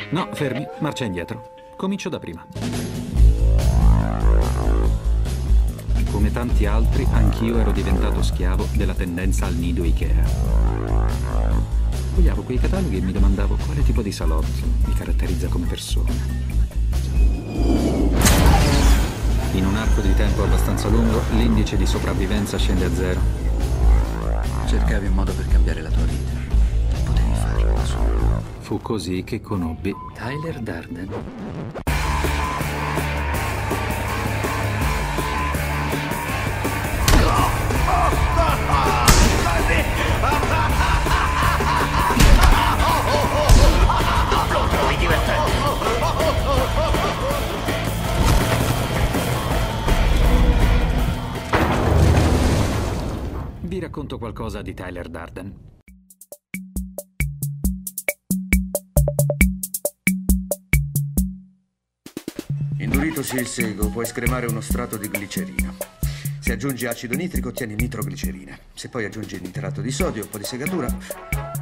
[0.10, 1.56] No, fermi, marcia indietro.
[1.76, 2.46] Comincio da prima.
[6.12, 10.77] Come tanti altri, anch'io ero diventato schiavo della tendenza al nido Ikea.
[12.18, 14.48] Fogliavo quei cataloghi e mi domandavo quale tipo di salotto
[14.86, 16.10] mi caratterizza come persona.
[19.52, 23.20] In un arco di tempo abbastanza lungo, l'indice di sopravvivenza scende a zero.
[24.66, 26.32] Cercavi un modo per cambiare la tua vita.
[27.06, 28.42] Potevi farlo da solo.
[28.62, 31.86] Fu così che conobbi Tyler Darden.
[53.98, 55.56] Racconto qualcosa di Tyler Darden.
[62.78, 65.74] Induritosi il sego, puoi scremare uno strato di glicerino.
[66.38, 68.56] Se aggiungi acido nitrico, ottieni nitroglicerina.
[68.72, 70.96] Se poi aggiungi nitrato di sodio un po' di segatura,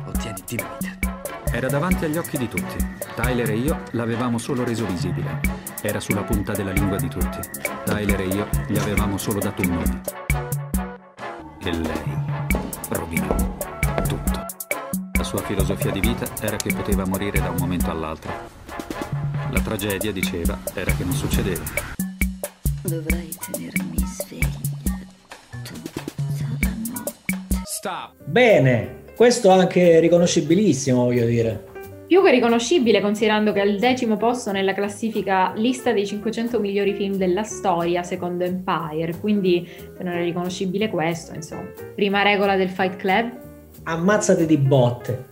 [0.06, 1.00] ottieni dinamite.
[1.54, 2.76] Era davanti agli occhi di tutti.
[3.16, 5.40] Tyler e io l'avevamo solo reso visibile.
[5.82, 7.40] Era sulla punta della lingua di tutti.
[7.86, 10.45] Tyler e io gli avevamo solo dato un nome.
[11.66, 12.24] E lei
[12.90, 13.36] rovinò
[14.08, 14.46] tutto.
[15.18, 18.56] La sua filosofia di vita era che poteva morire da un momento all'altro
[19.56, 21.64] la tragedia, diceva, era che non succedeva.
[22.82, 24.48] Dovrai tenermi sveglia
[25.64, 26.02] tutta
[26.60, 27.62] la notte.
[27.64, 28.14] Stop.
[28.26, 31.75] Bene, questo anche riconoscibilissimo, voglio dire.
[32.08, 36.94] Più che riconoscibile considerando che è al decimo posto nella classifica lista dei 500 migliori
[36.94, 41.68] film della storia secondo Empire, quindi se non è riconoscibile questo, insomma.
[41.96, 43.32] Prima regola del Fight Club.
[43.84, 45.26] Ammazzate di botte.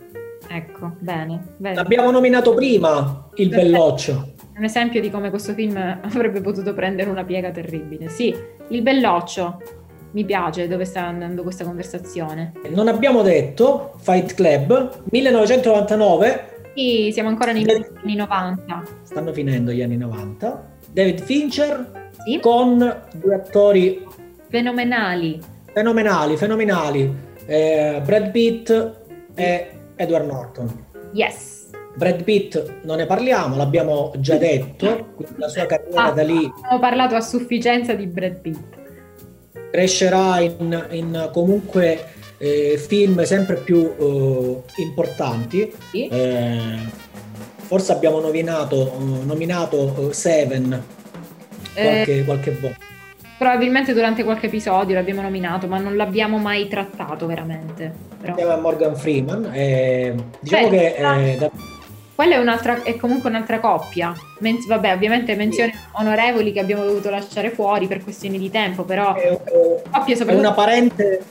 [0.48, 1.76] Ecco, bene, bene.
[1.76, 3.70] L'abbiamo nominato prima, il Perfetto.
[3.70, 4.32] Belloccio.
[4.56, 8.08] Un esempio di come questo film avrebbe potuto prendere una piega terribile.
[8.08, 8.34] Sì,
[8.68, 9.62] il Belloccio.
[10.10, 12.52] Mi piace dove sta andando questa conversazione.
[12.68, 16.52] Non abbiamo detto Fight Club 1999.
[16.74, 18.82] Sì, siamo ancora negli anni 90.
[19.02, 20.72] Stanno finendo gli anni 90.
[20.90, 22.40] David Fincher sì.
[22.40, 24.04] con due attori
[24.48, 25.40] fenomenali.
[25.72, 27.14] Fenomenali, fenomenali.
[27.46, 28.92] Eh, Brad Pitt
[29.34, 30.86] e Edward Norton.
[31.12, 31.70] Yes.
[31.94, 36.44] Brad Pitt non ne parliamo, l'abbiamo già detto, la sua carriera ah, da lì...
[36.44, 38.82] Abbiamo parlato a sufficienza di Brad Pitt.
[39.70, 45.72] Crescerà in, in comunque eh, film sempre più eh, importanti.
[45.90, 46.06] Sì.
[46.08, 46.78] Eh,
[47.56, 50.82] forse abbiamo nominato, nominato eh, Seven
[51.72, 52.78] qualche, eh, qualche volta.
[53.38, 57.92] Probabilmente durante qualche episodio l'abbiamo nominato, ma non l'abbiamo mai trattato veramente.
[58.20, 58.34] Però.
[58.52, 59.50] A Morgan Freeman.
[59.52, 60.94] Eh, diciamo Beh, che...
[61.32, 61.50] Eh, da...
[62.14, 64.14] Quella è, un'altra, è comunque un'altra coppia.
[64.38, 65.78] Men- vabbè, ovviamente menzioni sì.
[65.92, 69.14] onorevoli che abbiamo dovuto lasciare fuori per questioni di tempo, però...
[69.14, 69.36] È,
[69.90, 70.44] coppie soprattutto...
[70.44, 71.22] È una parente...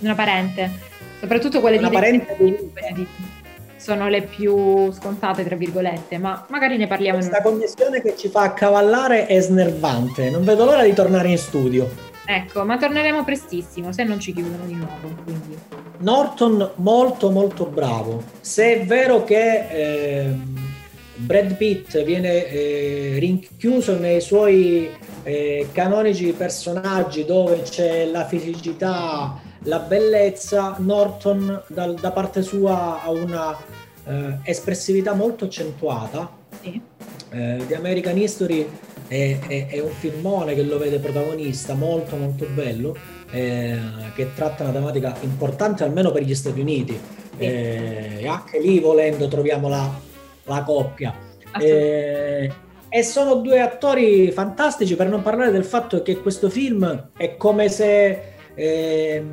[0.00, 0.70] Una parente.
[1.20, 1.94] Soprattutto quelle una di...
[1.94, 3.06] Parente di
[3.76, 7.18] sono le più scontate, tra virgolette, ma magari ne parliamo.
[7.18, 11.38] Questa in connessione che ci fa accavallare è snervante, non vedo l'ora di tornare in
[11.38, 11.88] studio.
[12.24, 15.22] Ecco, ma torneremo prestissimo, se non ci chiudono di nuovo.
[15.22, 15.56] Quindi.
[15.98, 18.24] Norton molto molto bravo.
[18.40, 20.34] Se è vero che eh,
[21.16, 24.90] Brad Pitt viene eh, rinchiuso nei suoi
[25.22, 33.10] eh, canonici personaggi dove c'è la fisicità, la bellezza, Norton dal- da parte sua ha
[33.10, 33.56] una
[34.06, 36.30] eh, espressività molto accentuata.
[36.62, 36.80] Sì.
[37.30, 38.68] Eh, The American History
[39.08, 42.96] è, è- è un filmone che lo vede protagonista, molto molto bello,
[43.30, 43.78] eh,
[44.14, 46.98] che tratta una tematica importante almeno per gli Stati Uniti.
[47.38, 50.04] Eh, e anche lì volendo troviamo la,
[50.46, 51.14] la coppia.
[51.60, 52.50] Eh,
[52.88, 57.68] e sono due attori fantastici per non parlare del fatto che questo film è come
[57.68, 58.22] se
[58.54, 59.30] ehm,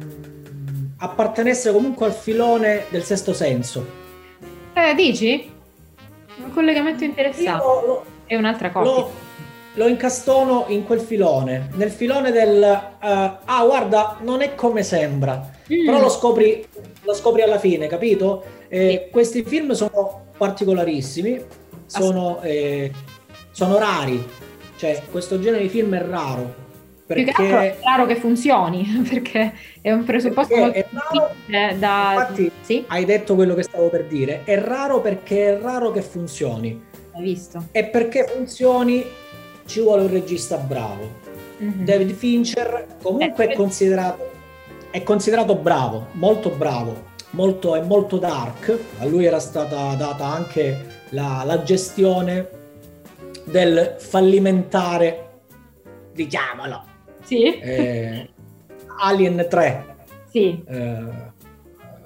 [0.97, 3.85] appartenesse comunque al filone del sesto senso.
[4.73, 5.51] Eh, dici?
[6.43, 7.63] Un collegamento interessante.
[7.63, 8.89] Lo- È un'altra cosa.
[8.89, 9.11] lo,
[9.75, 15.49] lo incastono in quel filone, nel filone del eh, ah guarda non è come sembra,
[15.71, 15.85] Mm.
[15.85, 16.65] però lo scopri,
[17.03, 18.43] lo scopri alla fine, capito?
[18.67, 21.41] Eh, Questi film sono particolarissimi,
[21.85, 22.91] sono, eh,
[23.51, 24.23] sono rari,
[24.77, 26.61] cioè questo genere di film è raro.
[27.05, 31.77] Più che è Perché raro che funzioni, perché è un presupposto Perché molto è raro-
[31.77, 32.11] da...
[32.13, 36.01] infatti Sì, hai detto quello che stavo per dire, è raro perché è raro che
[36.01, 37.65] funzioni hai visto.
[37.71, 39.05] e perché funzioni
[39.65, 41.21] ci vuole un regista bravo.
[41.57, 41.85] Mhm.
[41.85, 44.31] David Fincher comunque Eh, è considerato,
[44.89, 48.77] è considerato bravo, molto bravo, molto, è molto dark.
[48.99, 52.49] A lui era stata data anche la, la gestione
[53.45, 55.29] del fallimentare,
[56.13, 56.83] diciamolo,
[57.23, 58.29] Sì, eh,
[58.99, 59.95] Alien 3.
[60.29, 60.63] sì.
[60.67, 61.31] Eh,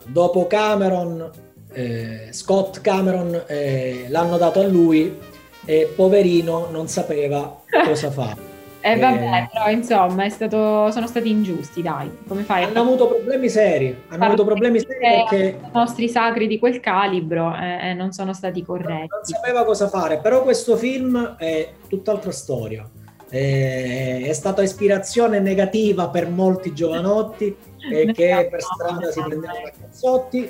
[0.06, 1.30] dopo Cameron,
[1.74, 5.20] eh, Scott Cameron eh, l'hanno dato a lui
[5.66, 8.56] e poverino non sapeva cosa fare.
[8.80, 10.92] E Eh, vabbè, però insomma, è stato...
[10.92, 12.10] sono stati ingiusti, dai.
[12.28, 12.64] Come fai?
[12.64, 17.56] Hanno avuto problemi seri, hanno avuto problemi seri perché i nostri sacri di quel calibro
[17.56, 19.08] eh, eh, non sono stati corretti.
[19.10, 22.88] non sapeva cosa fare, però questo film è tutt'altra storia.
[23.30, 27.54] Eh, È stata ispirazione negativa per molti giovanotti
[27.92, 30.50] eh, che per strada si prendevano a cazzotti.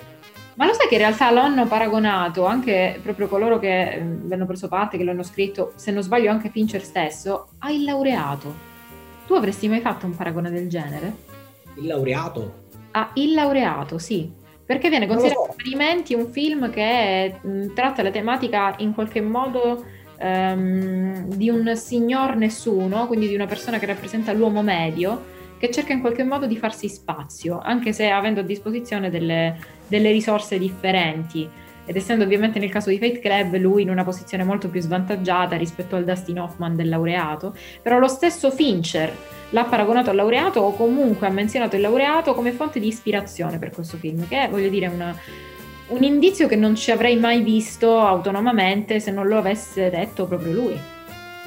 [0.57, 4.33] Ma lo sai che in realtà lo hanno paragonato anche proprio coloro che eh, vi
[4.33, 8.53] hanno preso parte, che lo hanno scritto, se non sbaglio anche Fincher stesso, al laureato.
[9.27, 11.13] Tu avresti mai fatto un paragone del genere?
[11.75, 12.65] Il laureato.
[12.91, 14.31] Ah, il laureato, sì.
[14.65, 15.49] Perché viene considerato so.
[15.51, 19.85] Esperimenti un film che mh, tratta la tematica in qualche modo
[20.17, 25.93] ehm, di un signor nessuno, quindi di una persona che rappresenta l'uomo medio, che cerca
[25.93, 31.49] in qualche modo di farsi spazio, anche se avendo a disposizione delle, delle risorse differenti.
[31.89, 35.55] Ed essendo ovviamente nel caso di Fate Club lui in una posizione molto più svantaggiata
[35.55, 39.15] rispetto al Dustin Hoffman del laureato, però lo stesso Fincher
[39.51, 43.71] l'ha paragonato al laureato o comunque ha menzionato il laureato come fonte di ispirazione per
[43.71, 45.17] questo film, che è, voglio dire, una-
[45.87, 50.51] un indizio che non ci avrei mai visto autonomamente se non lo avesse detto proprio
[50.51, 50.77] lui.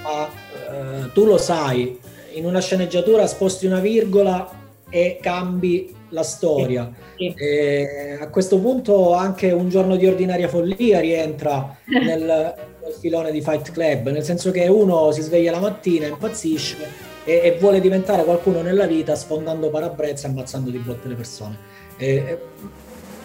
[0.03, 1.99] Ma eh, tu lo sai,
[2.33, 4.49] in una sceneggiatura sposti una virgola
[4.89, 6.91] e cambi la storia.
[7.17, 7.33] Sì.
[7.37, 13.41] E a questo punto anche un giorno di ordinaria follia rientra nel, nel filone di
[13.41, 18.25] Fight Club, nel senso che uno si sveglia la mattina, impazzisce e, e vuole diventare
[18.25, 21.59] qualcuno nella vita sfondando parabrezze e ammazzando di botte le persone.
[21.97, 22.39] E-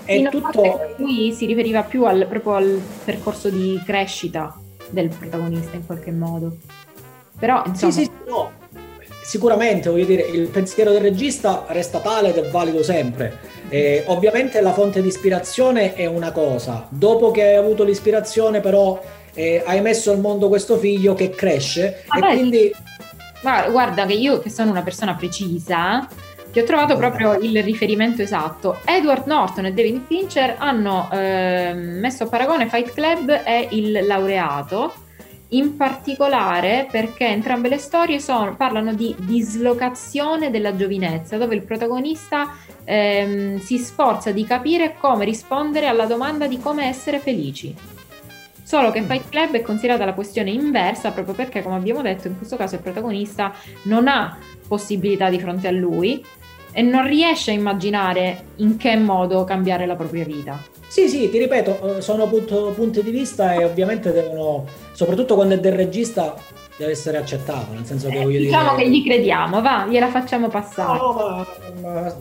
[0.08, 0.94] In tutto...
[0.98, 6.58] lui si riferiva più al, proprio al percorso di crescita del protagonista in qualche modo.
[7.40, 8.52] Però, insomma, sì, sì, no.
[9.26, 13.40] Sicuramente, voglio dire, il pensiero del regista resta tale ed è valido sempre.
[13.70, 19.02] Eh, ovviamente la fonte di ispirazione è una cosa, dopo che hai avuto l'ispirazione però
[19.34, 22.34] eh, hai messo al mondo questo figlio che cresce Vabbè.
[22.34, 22.72] e quindi
[23.72, 26.08] guarda che io che sono una persona precisa,
[26.52, 28.78] ti ho trovato proprio il riferimento esatto.
[28.86, 34.94] Edward Norton e David Fincher hanno ehm, messo a paragone Fight Club e il laureato,
[35.50, 42.56] in particolare perché entrambe le storie sono- parlano di dislocazione della giovinezza, dove il protagonista
[42.88, 47.76] ehm, si sforza di capire come rispondere alla domanda di come essere felici.
[48.62, 52.38] Solo che Fight Club è considerata la questione inversa proprio perché, come abbiamo detto, in
[52.38, 53.54] questo caso il protagonista
[53.84, 56.24] non ha possibilità di fronte a lui
[56.72, 60.74] e non riesce a immaginare in che modo cambiare la propria vita.
[60.96, 65.56] Sì, sì, ti ripeto, eh, sono punto- punti di vista e ovviamente devono, soprattutto quando
[65.56, 66.34] è del regista,
[66.78, 68.84] deve essere accettato, nel senso che voglio Diciamo dire...
[68.84, 70.98] che gli crediamo, va, gliela facciamo passare.
[70.98, 71.46] No,
[71.82, 72.16] ma, ma-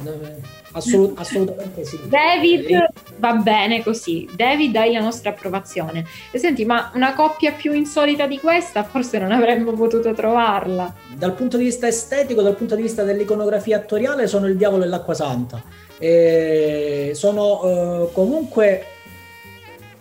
[0.72, 2.00] assolut- assolutamente sì.
[2.08, 2.84] David
[3.18, 6.04] va bene così, David hai la nostra approvazione.
[6.32, 10.92] E senti, ma una coppia più insolita di questa forse non avremmo potuto trovarla.
[11.14, 14.88] Dal punto di vista estetico, dal punto di vista dell'iconografia attoriale, sono il diavolo e
[14.88, 15.62] l'acqua santa.
[16.05, 18.84] E sono eh, comunque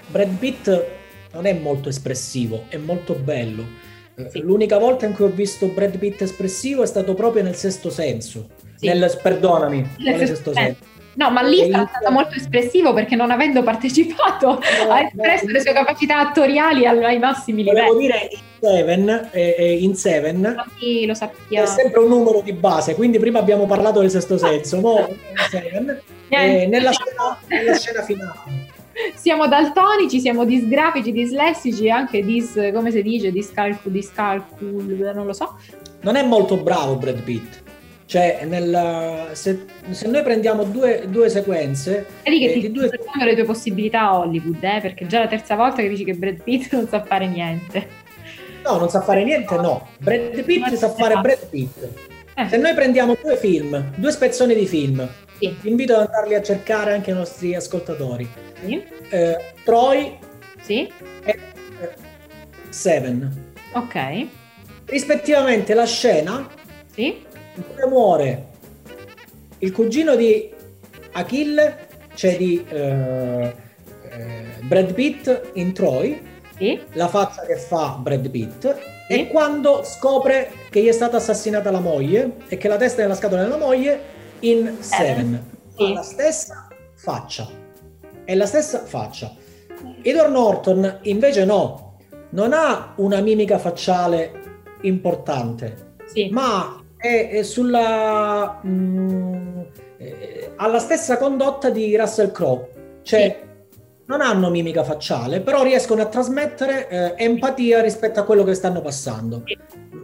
[0.08, 0.86] Brad Pitt
[1.32, 3.64] non è molto espressivo, è molto bello.
[4.16, 7.90] Eh, L'unica volta in cui ho visto Brad Pitt espressivo è stato proprio nel sesto
[7.90, 8.50] senso.
[8.76, 8.88] Sì.
[8.88, 10.84] Nel, perdonami, Nel sesto senso.
[11.16, 14.60] No, ma lì è stato molto espressivo perché non avendo partecipato
[14.90, 18.08] ha espresso le sue capacità attoriali ai massimi Volevo livelli.
[18.08, 21.68] dire in Seven, eh, eh, in Seven Sì, lo è sappiamo.
[21.68, 25.08] sempre un numero di base, quindi prima abbiamo parlato del sesto senso, mo
[25.50, 28.72] Seven, eh, nella, scena, nella scena finale.
[29.16, 35.58] Siamo daltonici, siamo disgrafici, dislessici, anche dis, come si dice, discalcul, discalcul, non lo so.
[36.02, 37.63] Non è molto bravo Brad Pitt.
[38.06, 43.24] Cioè, nel- se, se noi prendiamo due, due sequenze, Vedi che eh, ti due spiegando
[43.26, 46.42] le tue possibilità a Hollywood, eh, perché già la terza volta che dici che Brad
[46.44, 47.88] Pitt non sa fare niente.
[48.64, 49.88] No, non sa fare niente, no.
[50.00, 51.88] Brad Pitt sa fare Brad Pitt.
[52.36, 52.50] Eh.
[52.50, 55.08] Se noi prendiamo due film, due spezzoni di film,
[55.40, 58.28] vi invito ad andarli a cercare anche i nostri ascoltatori.
[58.64, 58.82] Sì.
[59.10, 60.18] Eh, Troy
[60.62, 60.92] Sì.
[61.24, 61.40] e eh,
[62.70, 63.52] Seven.
[63.74, 64.28] Ok.
[64.86, 66.48] Rispettivamente la scena
[66.94, 67.24] Sì.
[67.56, 68.46] Dove muore
[69.60, 70.50] il cugino di
[71.14, 73.54] Achille, cioè di eh,
[74.10, 76.22] eh, Brad Pitt in Troy,
[76.58, 76.80] Sì.
[76.94, 78.76] la faccia che fa Brad Pitt,
[79.08, 83.04] e quando scopre che gli è stata assassinata la moglie e che la testa è
[83.04, 84.02] nella scatola della moglie
[84.40, 85.52] in Seven.
[85.78, 87.48] Ha la stessa faccia.
[88.24, 89.34] È la stessa faccia.
[90.02, 91.98] Edward Norton invece no,
[92.30, 94.42] non ha una mimica facciale
[94.82, 95.96] importante,
[96.32, 98.62] ma è, è sulla...
[98.66, 99.60] mm,
[99.98, 103.42] eh, ha la stessa condotta di Russell Crowe, cioè
[104.06, 108.82] non hanno mimica facciale, però riescono a trasmettere eh, empatia rispetto a quello che stanno
[108.82, 109.44] passando.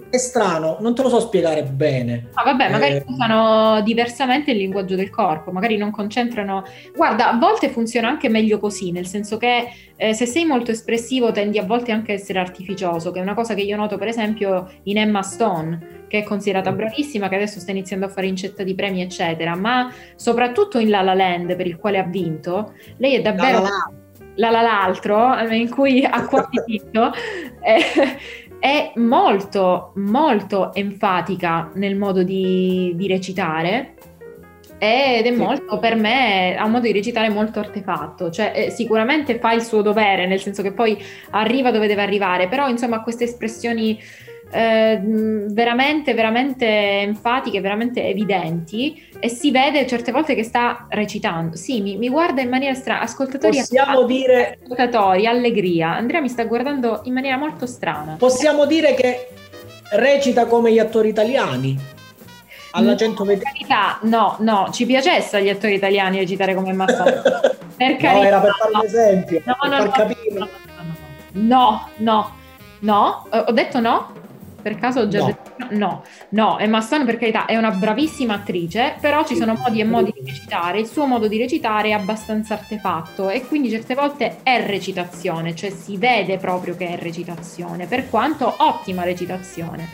[0.09, 2.29] È strano, non te lo so spiegare bene.
[2.33, 6.63] Ah, vabbè, magari Eh, usano diversamente il linguaggio del corpo, magari non concentrano.
[6.95, 11.31] Guarda, a volte funziona anche meglio così, nel senso che eh, se sei molto espressivo
[11.31, 14.07] tendi a volte anche a essere artificioso, che è una cosa che io noto per
[14.07, 18.63] esempio in Emma Stone, che è considerata bravissima, che adesso sta iniziando a fare incetta
[18.63, 23.15] di premi, eccetera, ma soprattutto in La La Land, per il quale ha vinto, lei
[23.15, 23.61] è davvero...
[23.61, 23.93] La La
[24.35, 27.11] La La l'altro, eh, in cui ha quasi vinto,
[27.61, 27.77] è,
[28.59, 33.95] è molto, molto enfatica nel modo di, di recitare
[34.81, 39.37] ed è molto, per me, ha un modo di recitare molto artefatto, cioè eh, sicuramente
[39.37, 40.97] fa il suo dovere, nel senso che poi
[41.31, 43.99] arriva dove deve arrivare, però insomma queste espressioni
[44.51, 51.55] eh, veramente, veramente enfatiche, veramente evidenti e si vede certe volte che sta recitando.
[51.55, 55.95] Sì, mi, mi guarda in maniera strana, ascoltatori, Possiamo dire- ascoltatori, allegria.
[55.95, 58.15] Andrea mi sta guardando in maniera molto strana.
[58.17, 59.29] Possiamo dire che
[59.91, 61.77] recita come gli attori italiani.
[62.71, 67.21] Alla No, 120 per carità, no, no, ci piacesse agli attori italiani recitare come Massaro.
[67.75, 70.19] per No, carità, era per fare un esempio, No, no, no, capire.
[70.37, 70.47] no,
[71.31, 72.31] no, no,
[72.81, 74.13] no, ho detto no?
[74.61, 75.35] Per caso già No.
[75.71, 76.03] no?
[76.29, 80.13] No, Emma Stone per carità è una bravissima attrice, però ci sono modi e modi
[80.13, 84.65] di recitare, il suo modo di recitare è abbastanza artefatto e quindi certe volte è
[84.65, 89.87] recitazione, cioè si vede proprio che è recitazione, per quanto ottima recitazione.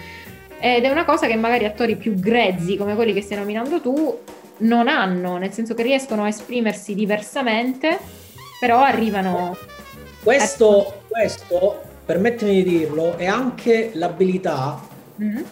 [0.59, 4.20] Ed è una cosa che magari attori più grezzi come quelli che stai nominando tu
[4.57, 7.99] non hanno, nel senso che riescono a esprimersi diversamente,
[8.59, 9.57] però arrivano...
[10.24, 14.80] Questo, questo, permettimi di dirlo, è anche l'abilità
[15.18, 15.43] Mhm.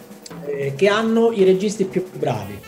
[0.46, 2.58] eh, che hanno i registi più bravi.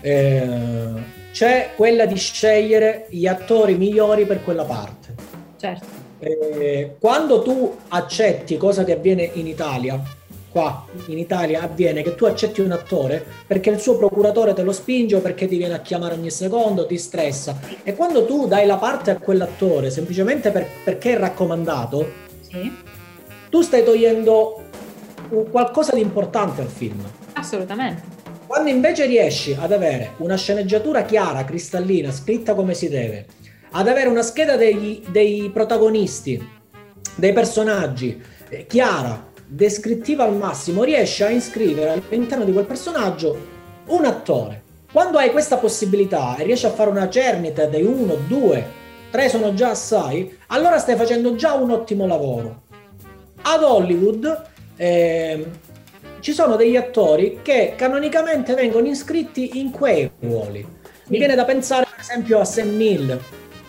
[0.00, 5.14] Eh, c'è quella di scegliere gli attori migliori per quella parte.
[5.58, 5.86] Certo.
[6.18, 10.00] Eh, quando tu accetti, cosa che avviene in Italia,
[10.50, 14.72] qua in Italia avviene che tu accetti un attore perché il suo procuratore te lo
[14.72, 17.58] spinge o perché ti viene a chiamare ogni secondo, ti stressa.
[17.82, 22.70] E quando tu dai la parte a quell'attore semplicemente per- perché è raccomandato, Sì,
[23.52, 24.62] tu stai togliendo
[25.50, 27.04] qualcosa di importante al film.
[27.34, 28.02] assolutamente.
[28.46, 33.26] Quando invece riesci ad avere una sceneggiatura chiara, cristallina, scritta come si deve,
[33.72, 36.42] ad avere una scheda degli- dei protagonisti,
[37.14, 43.36] dei personaggi eh, chiara, descrittiva al massimo, riesci a iscrivere all'interno di quel personaggio
[43.88, 44.62] un attore.
[44.90, 48.64] Quando hai questa possibilità e riesci a fare una cernita dei uno, due,
[49.10, 52.61] tre sono già assai, allora stai facendo già un ottimo lavoro.
[53.42, 54.42] Ad Hollywood
[54.76, 55.44] ehm,
[56.20, 60.64] ci sono degli attori che canonicamente vengono iscritti in quei ruoli.
[61.08, 63.08] Mi viene da pensare per esempio a Sam Neill,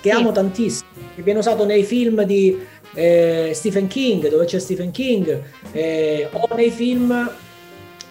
[0.01, 0.15] che Sì.
[0.15, 2.57] amo tantissimo, che viene usato nei film di
[2.93, 7.29] eh, Stephen King, dove c'è Stephen King, eh, o nei film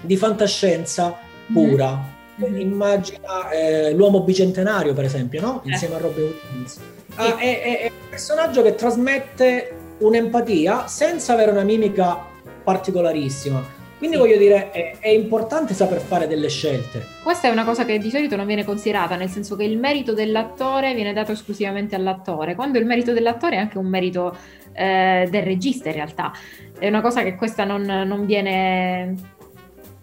[0.01, 1.17] di fantascienza
[1.53, 2.11] pura.
[2.39, 5.61] Immagina eh, l'uomo bicentenario, per esempio, no?
[5.67, 6.79] insieme a Robin Williams.
[7.15, 12.19] Ah, è, è- è un personaggio che trasmette un'empatia senza avere una mimica
[12.63, 13.81] particolarissima.
[14.03, 17.07] Quindi voglio dire, è, è importante saper fare delle scelte.
[17.23, 20.13] Questa è una cosa che di solito non viene considerata, nel senso che il merito
[20.13, 24.37] dell'attore viene dato esclusivamente all'attore, quando il merito dell'attore è anche un merito
[24.73, 26.33] eh, del regista in realtà.
[26.77, 29.15] È una cosa che questa non, non viene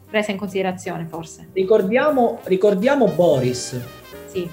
[0.10, 1.50] presa in considerazione forse.
[1.52, 3.78] Ricordiamo, ricordiamo Boris.
[4.28, 4.50] Sì.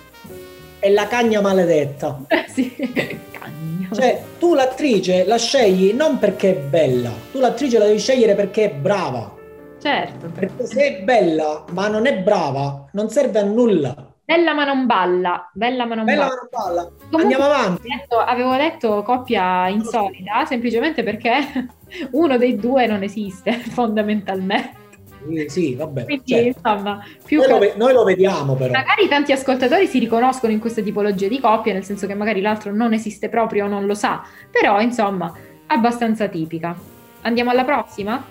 [0.80, 2.20] È la cagna maledetta.
[2.52, 3.75] sì, cagna.
[3.92, 8.64] Cioè, tu l'attrice la scegli non perché è bella, tu l'attrice la devi scegliere perché
[8.64, 9.34] è brava.
[9.80, 10.30] Certo.
[10.34, 13.94] Perché se è bella ma non è brava, non serve a nulla.
[14.24, 16.34] Bella ma non balla, bella ma non Bella balla.
[16.34, 16.82] ma non balla.
[17.10, 17.88] Comunque, Andiamo avanti.
[18.26, 21.32] avevo detto coppia insolita semplicemente perché
[22.12, 24.84] uno dei due non esiste fondamentalmente.
[25.28, 26.04] Sì, sì, vabbè.
[26.04, 28.72] Quindi Cioè, insomma, più noi, lo, che- ve- noi lo vediamo però.
[28.72, 32.72] magari tanti ascoltatori si riconoscono in questa tipologia di coppia, nel senso che magari l'altro
[32.74, 35.32] non esiste proprio o non lo sa, però insomma,
[35.66, 36.74] abbastanza tipica.
[37.22, 38.22] Andiamo alla prossima?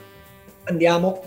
[0.66, 1.22] Andiamo.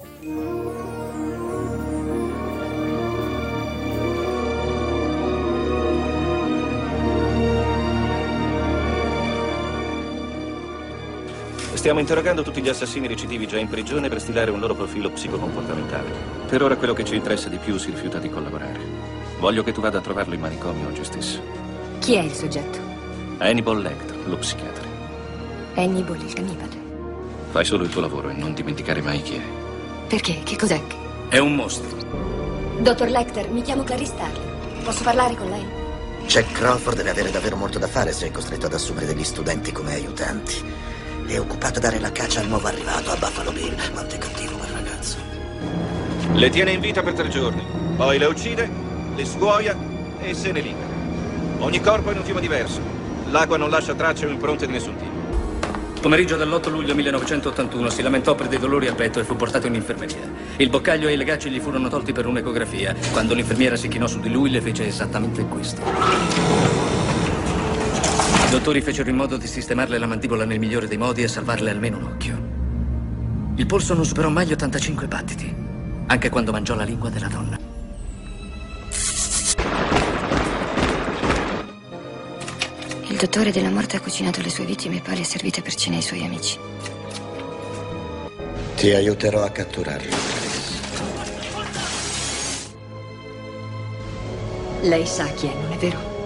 [11.78, 16.10] Stiamo interrogando tutti gli assassini recidivi già in prigione per stilare un loro profilo psicocomportamentale.
[16.48, 18.80] Per ora quello che ci interessa di più si rifiuta di collaborare.
[19.38, 21.40] Voglio che tu vada a trovarlo in manicomio oggi stesso.
[22.00, 22.80] Chi è il soggetto?
[23.38, 24.84] Hannibal Lecter, lo psichiatra.
[25.74, 26.76] Hannibal il cannibale.
[27.52, 29.42] Fai solo il tuo lavoro e non dimenticare mai chi è.
[30.08, 30.40] Perché?
[30.42, 30.82] Che cos'è?
[31.28, 31.96] È un mostro.
[32.80, 34.82] Dottor Lecter, mi chiamo Clarice Starling.
[34.82, 35.64] Posso parlare con lei?
[36.26, 39.70] Jack Crawford deve avere davvero molto da fare se è costretto ad assumere degli studenti
[39.70, 40.96] come aiutanti.
[41.28, 43.74] È occupato a dare la caccia al nuovo arrivato a Buffalo Bill.
[43.92, 45.18] Quanto è cattivo quel ragazzo.
[46.32, 47.62] Le tiene in vita per tre giorni,
[47.96, 48.70] poi le uccide,
[49.14, 49.76] le scuoia
[50.20, 50.88] e se ne libera.
[51.58, 52.80] Ogni corpo è in un fiume diverso.
[53.26, 56.00] L'acqua non lascia tracce o impronte di nessun tipo.
[56.00, 59.74] Pomeriggio dell'8 luglio 1981 si lamentò per dei dolori al petto e fu portato in
[59.74, 60.32] infermeria.
[60.56, 62.96] Il boccaglio e i legacci gli furono tolti per un'ecografia.
[63.12, 66.87] Quando l'infermiera si chinò su di lui le fece esattamente questo.
[68.48, 71.68] I dottori fecero in modo di sistemarle la mandibola nel migliore dei modi e salvarle
[71.68, 73.52] almeno un occhio.
[73.56, 75.54] Il polso non superò mai gli 85 battiti,
[76.06, 77.58] anche quando mangiò la lingua della donna.
[83.08, 85.74] Il dottore della morte ha cucinato le sue vittime e poi le ha servite per
[85.74, 86.58] cena ai suoi amici.
[88.76, 90.16] Ti aiuterò a catturarlo.
[94.80, 96.17] Lei sa chi è, non è vero?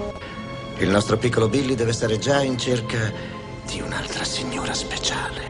[0.83, 2.99] Il nostro piccolo Billy deve stare già in cerca
[3.71, 5.49] di un'altra signora speciale.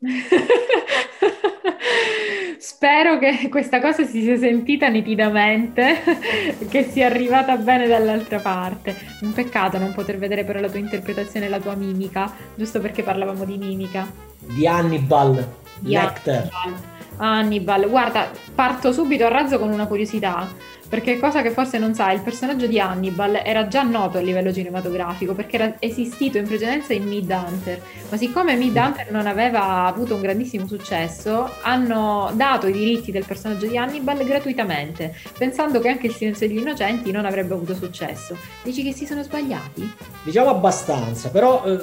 [2.58, 6.00] Spero che questa cosa si sia sentita nitidamente,
[6.70, 8.96] che sia arrivata bene dall'altra parte.
[9.20, 13.02] Un peccato non poter vedere però la tua interpretazione e la tua mimica, giusto perché
[13.02, 14.10] parlavamo di mimica.
[14.38, 15.46] Di Hannibal
[15.80, 16.48] Di Lecter.
[16.50, 16.94] Hannibal.
[17.18, 20.48] Hannibal, guarda, parto subito a razzo con una curiosità,
[20.88, 24.52] perché cosa che forse non sai, il personaggio di Hannibal era già noto a livello
[24.52, 30.20] cinematografico perché era esistito in precedenza in Midhunter, ma siccome Midhunter non aveva avuto un
[30.20, 36.14] grandissimo successo, hanno dato i diritti del personaggio di Hannibal gratuitamente, pensando che anche il
[36.14, 38.36] silenzio degli innocenti non avrebbe avuto successo.
[38.62, 39.92] Dici che si sono sbagliati?
[40.22, 41.78] Diciamo abbastanza, però eh,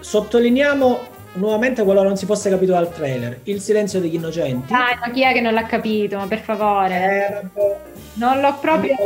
[0.00, 4.72] sottolineiamo nuovamente qualora non si fosse capito dal trailer, il silenzio degli innocenti.
[4.72, 6.16] Dai, ma chi è che non l'ha capito?
[6.16, 7.50] Ma per favore.
[8.14, 8.96] non l'ho proprio...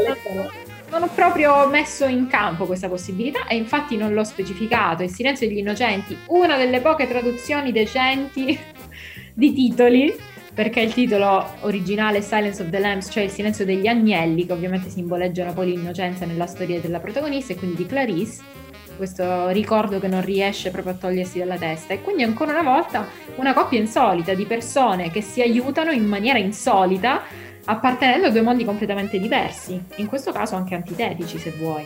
[0.91, 5.03] Non ho proprio messo in campo questa possibilità e infatti non l'ho specificato.
[5.03, 8.57] Il silenzio degli innocenti, una delle poche traduzioni decenti
[9.35, 10.15] di titoli,
[10.55, 14.53] perché il titolo originale è Silence of the Lambs, cioè il silenzio degli agnelli, che
[14.53, 18.63] ovviamente simboleggiano poi l'innocenza nella storia della protagonista e quindi di Clarice.
[18.97, 21.95] Questo ricordo che non riesce proprio a togliersi dalla testa.
[21.95, 26.39] E quindi ancora una volta una coppia insolita di persone che si aiutano in maniera
[26.39, 27.23] insolita,
[27.65, 29.81] appartenendo a due mondi completamente diversi.
[29.97, 31.85] In questo caso anche antitetici, se vuoi.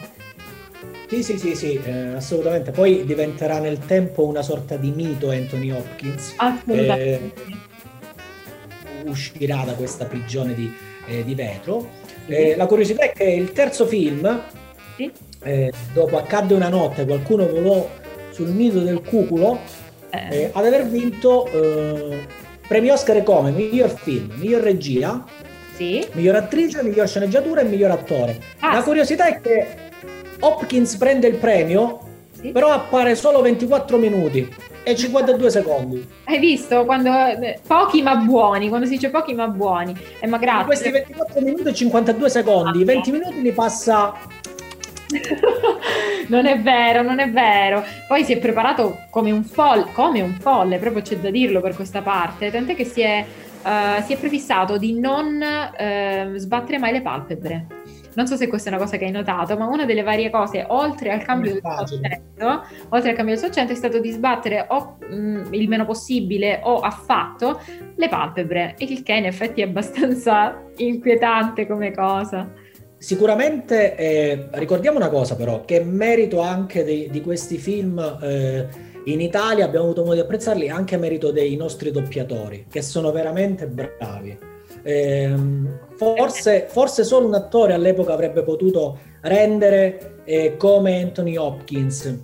[1.08, 2.70] Sì, sì, sì, sì, eh, assolutamente.
[2.70, 6.34] Poi diventerà nel tempo una sorta di mito Anthony Hopkins.
[6.36, 7.32] Assolutamente.
[7.34, 7.46] che
[9.08, 10.70] uscirà da questa prigione di,
[11.06, 11.88] eh, di vetro.
[12.26, 14.42] Eh, la curiosità è che il terzo film,
[15.42, 17.88] eh, dopo Accadde una notte, qualcuno volò
[18.30, 19.58] sul nido del cuculo,
[20.10, 22.26] eh, ad aver vinto eh,
[22.66, 25.24] premi Oscar come miglior film, miglior regia,
[25.78, 28.40] miglior attrice, miglior sceneggiatura e miglior attore.
[28.60, 29.66] La curiosità è che
[30.40, 32.00] Hopkins prende il premio,
[32.52, 34.48] però appare solo 24 minuti
[34.82, 36.08] e 52 secondi.
[36.24, 39.94] Hai visto quando eh, pochi ma buoni, quando si dice pochi ma buoni.
[40.20, 40.64] E ma In grazie.
[40.64, 44.14] questi 24 minuti e 52 secondi, i 20 minuti li passa
[46.28, 47.82] non è vero, non è vero.
[48.06, 51.74] Poi si è preparato come un folle, come un folle, proprio c'è da dirlo per
[51.74, 53.24] questa parte, tant'è che si è,
[53.64, 57.66] uh, si è prefissato di non uh, sbattere mai le palpebre.
[58.14, 60.64] Non so se questa è una cosa che hai notato, ma una delle varie cose,
[60.66, 64.96] oltre al cambio del soccento, oltre al cambio del soccento, è stato di sbattere o
[65.08, 67.60] mh, mm, il meno possibile o affatto
[67.94, 72.50] le palpebre, il che in effetti è abbastanza inquietante come cosa.
[72.98, 78.66] Sicuramente eh, ricordiamo una cosa però, che merito anche di, di questi film eh,
[79.04, 83.12] in Italia, abbiamo avuto modo di apprezzarli, anche a merito dei nostri doppiatori, che sono
[83.12, 84.36] veramente bravi.
[84.82, 85.34] Eh,
[85.96, 92.18] forse, forse, solo un attore all'epoca avrebbe potuto rendere eh, come Anthony Hopkins.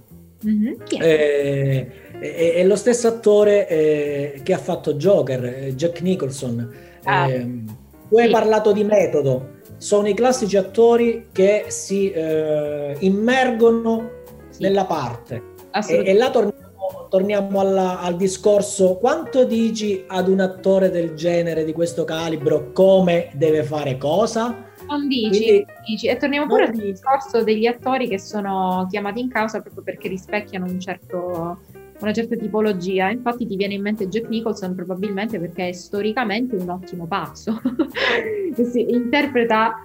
[0.44, 0.74] Mm-hmm.
[1.00, 1.86] Eh,
[2.18, 6.72] è, è, lo stesso attore eh, che ha fatto Joker, Jack Nicholson.
[7.04, 7.28] Ah.
[7.28, 8.32] tu hai sì.
[8.32, 9.53] parlato di metodo
[9.84, 14.10] sono i classici attori che si eh, immergono
[14.48, 14.62] sì.
[14.62, 15.42] nella parte.
[15.86, 21.64] E, e, là torniamo, torniamo alla, al discorso, quanto dici ad un attore del genere,
[21.64, 24.64] di questo calibro, come deve fare cosa?
[24.88, 26.06] Non dici, Quindi, dici.
[26.06, 30.64] E torniamo pure al discorso degli attori che sono chiamati in causa proprio perché rispecchiano
[30.64, 31.58] un certo
[32.00, 33.10] una certa tipologia.
[33.10, 37.60] Infatti ti viene in mente Jack Nicholson probabilmente perché è storicamente un ottimo pazzo.
[38.70, 39.82] si interpreta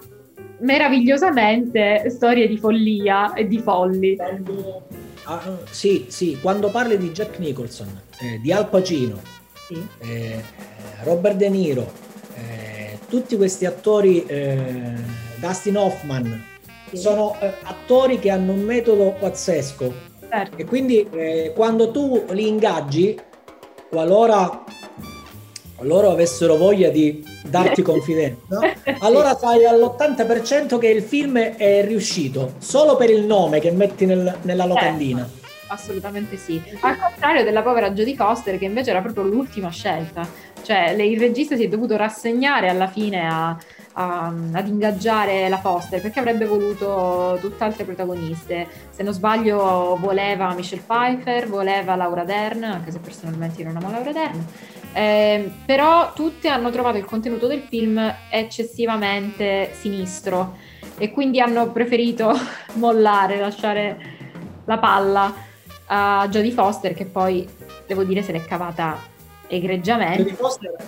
[0.60, 4.16] meravigliosamente storie di follia e di folli.
[4.16, 4.88] Quando,
[5.24, 7.88] ah, sì, sì, quando parli di Jack Nicholson,
[8.20, 9.20] eh, di Al Pacino,
[9.68, 9.82] sì.
[10.00, 10.42] eh,
[11.04, 11.92] Robert De Niro,
[12.36, 14.94] eh, tutti questi attori, eh,
[15.38, 16.44] Dustin Hoffman,
[16.90, 16.98] sì.
[16.98, 20.58] sono eh, attori che hanno un metodo pazzesco Certo.
[20.58, 23.20] E quindi eh, quando tu li ingaggi,
[23.90, 24.64] qualora
[25.82, 28.60] loro avessero voglia di darti confidenza,
[29.00, 34.38] allora sai all'80% che il film è riuscito, solo per il nome che metti nel,
[34.42, 34.68] nella certo.
[34.68, 35.20] locandina.
[35.20, 35.38] Certo.
[35.72, 36.60] Assolutamente sì.
[36.82, 40.28] Al contrario della povera Jodie Foster, che invece era proprio l'ultima scelta.
[40.64, 43.56] Cioè, il regista si è dovuto rassegnare alla fine a,
[44.00, 48.66] a, ad ingaggiare la Foster perché avrebbe voluto tutt'altre protagoniste.
[48.90, 53.92] Se non sbaglio, voleva Michelle Pfeiffer, voleva Laura Dern, anche se personalmente io non amo
[53.92, 54.46] Laura Dern.
[54.94, 60.56] Eh, però tutte hanno trovato il contenuto del film eccessivamente sinistro
[60.98, 62.34] e quindi hanno preferito
[62.76, 63.98] mollare, lasciare
[64.66, 65.34] la palla
[65.88, 67.48] a Jodie Foster che poi
[67.86, 69.09] devo dire se l'è cavata
[69.50, 70.38] egregiamente.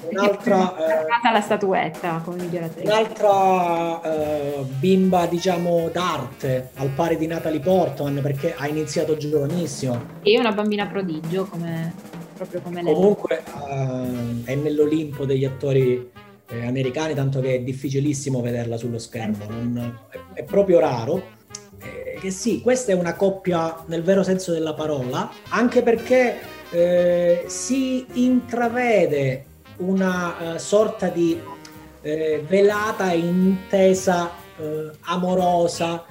[0.10, 2.88] Un'altra, eh, la statuetta come miglior attrice.
[2.88, 10.20] Un'altra eh, bimba, diciamo, d'arte al pari di Natalie Portman perché ha iniziato giovanissimo.
[10.22, 11.94] E una bambina prodigio come,
[12.36, 12.94] proprio come lei.
[12.94, 16.12] Comunque eh, è nell'Olimpo degli attori
[16.48, 21.40] eh, americani, tanto che è difficilissimo vederla sullo schermo, non, è, è, proprio raro.
[21.80, 27.44] Eh, che sì, questa è una coppia nel vero senso della parola, anche perché eh,
[27.48, 29.46] si intravede
[29.78, 31.40] una uh, sorta di
[32.02, 36.04] eh, velata intesa eh, amorosa,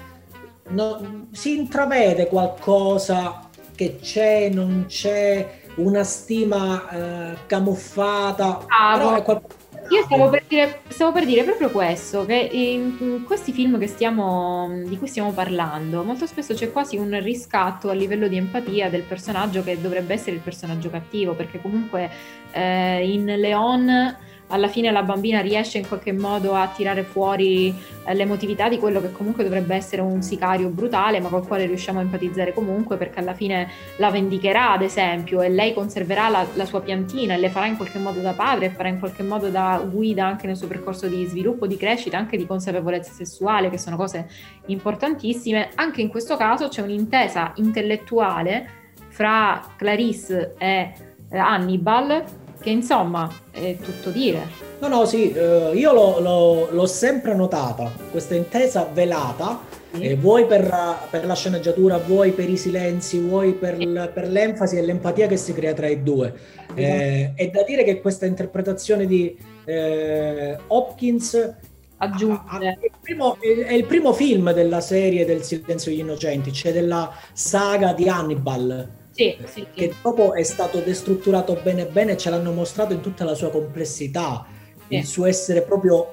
[0.68, 9.22] no, si intravede qualcosa che c'è, non c'è, una stima eh, camuffata, ah, però è
[9.22, 9.59] qualcosa
[9.90, 14.96] io stavo per, dire, stavo per dire proprio questo, che in questi film stiamo, di
[14.96, 19.62] cui stiamo parlando, molto spesso c'è quasi un riscatto a livello di empatia del personaggio
[19.62, 22.08] che dovrebbe essere il personaggio cattivo, perché comunque
[22.52, 24.16] eh, in Leon
[24.50, 27.74] alla fine la bambina riesce in qualche modo a tirare fuori
[28.04, 31.98] eh, l'emotività di quello che comunque dovrebbe essere un sicario brutale, ma col quale riusciamo
[31.98, 36.64] a empatizzare comunque, perché alla fine la vendicherà, ad esempio, e lei conserverà la, la
[36.64, 39.82] sua piantina e le farà in qualche modo da padre farà in qualche modo da
[39.88, 43.96] guida anche nel suo percorso di sviluppo, di crescita, anche di consapevolezza sessuale, che sono
[43.96, 44.28] cose
[44.66, 45.70] importantissime.
[45.76, 48.78] Anche in questo caso c'è un'intesa intellettuale
[49.08, 50.92] fra Clarisse e
[51.30, 52.24] eh, Hannibal
[52.60, 54.68] che insomma è tutto dire.
[54.80, 59.60] No, no, sì, eh, io l'ho, l'ho, l'ho, sempre notata, questa intesa velata,
[59.92, 60.02] sì.
[60.02, 60.72] eh, vuoi per,
[61.10, 65.36] per, la sceneggiatura, vuoi per i silenzi, vuoi per, l, per l'enfasi e l'empatia che
[65.36, 66.32] si crea tra i due.
[66.74, 71.54] Eh, è da dire che questa interpretazione di eh, Hopkins
[71.96, 72.40] aggiunge.
[72.58, 77.12] È il, primo, è il primo film della serie del Silenzio degli Innocenti, cioè della
[77.32, 82.92] saga di Hannibal sì, sì, che dopo è stato destrutturato bene bene, ce l'hanno mostrato
[82.92, 84.46] in tutta la sua complessità,
[84.88, 84.96] sì.
[84.96, 86.12] il suo essere proprio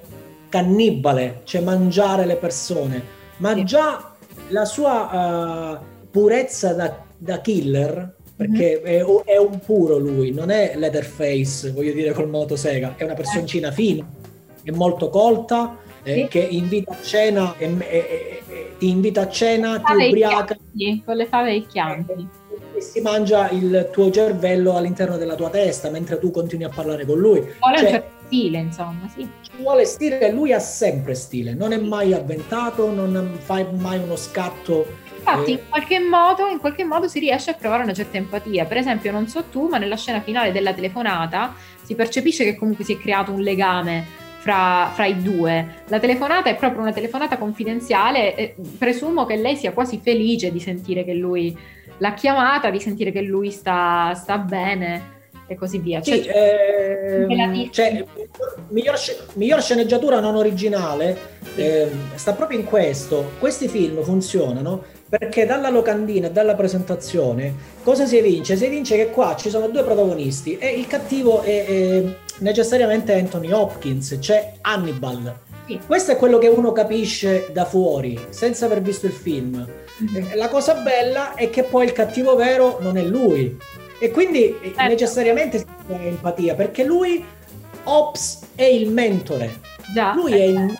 [0.50, 3.02] cannibale, cioè mangiare le persone,
[3.38, 3.64] ma sì.
[3.66, 4.16] già
[4.50, 9.18] la sua uh, purezza da, da, killer, perché mm-hmm.
[9.26, 13.72] è, è, un puro lui, non è Leatherface, voglio dire col Motosega, è una personcina
[13.72, 14.06] fina,
[14.64, 16.28] è molto colta, eh, Sì.
[16.30, 21.04] che invita a cena e, e- e- e- ti invita a cena, ti ubriaca chianti,
[21.04, 22.28] con le fave e i chianti.
[22.78, 27.05] E si mangia il tuo cervello all'interno della tua testa mentre tu continui a parlare
[27.05, 27.39] con lui.
[27.39, 29.28] Vuole un Cioè, certo stile, insomma, sì.
[29.41, 34.15] ci vuole stile, lui ha sempre stile, non è mai avventato, non fa mai uno
[34.15, 34.86] scatto.
[35.17, 38.65] Infatti, eh, in qualche, modo, in qualche modo si riesce a provare una certa empatia.
[38.65, 42.84] Per esempio, non so tu, ma nella scena finale della telefonata si percepisce che comunque
[42.84, 44.05] si è creato un legame
[44.39, 45.84] fra, fra i due.
[45.88, 48.36] La telefonata è proprio una telefonata confidenziale.
[48.36, 51.57] e presumo che lei sia quasi felice di sentire che lui
[51.98, 55.16] l'ha chiamata, di sentire che lui sta, sta bene
[55.48, 56.04] e così via.
[56.04, 58.06] Sì, Cioè, ehm, cioè,
[58.70, 58.95] miglior,
[59.34, 61.18] miglior sceneggiatura non originale
[61.56, 63.32] ehm, sta proprio in questo.
[63.39, 68.58] Questi film funzionano perché dalla locandina e dalla presentazione cosa si evince?
[68.58, 72.04] Si evince che qua ci sono due protagonisti e il cattivo è, è
[72.39, 75.39] necessariamente Anthony Hopkins, c'è Hannibal.
[75.66, 75.80] Sì.
[75.86, 79.66] Questo è quello che uno capisce da fuori, senza aver visto il film.
[80.14, 83.58] Eh, La cosa bella è che poi il cattivo vero non è lui.
[84.00, 84.84] E quindi eh, Certo.
[84.84, 87.24] necessariamente si crea empatia, perché lui,
[87.84, 89.60] Ops, è il mentore.
[89.93, 90.78] già, Lui è, il-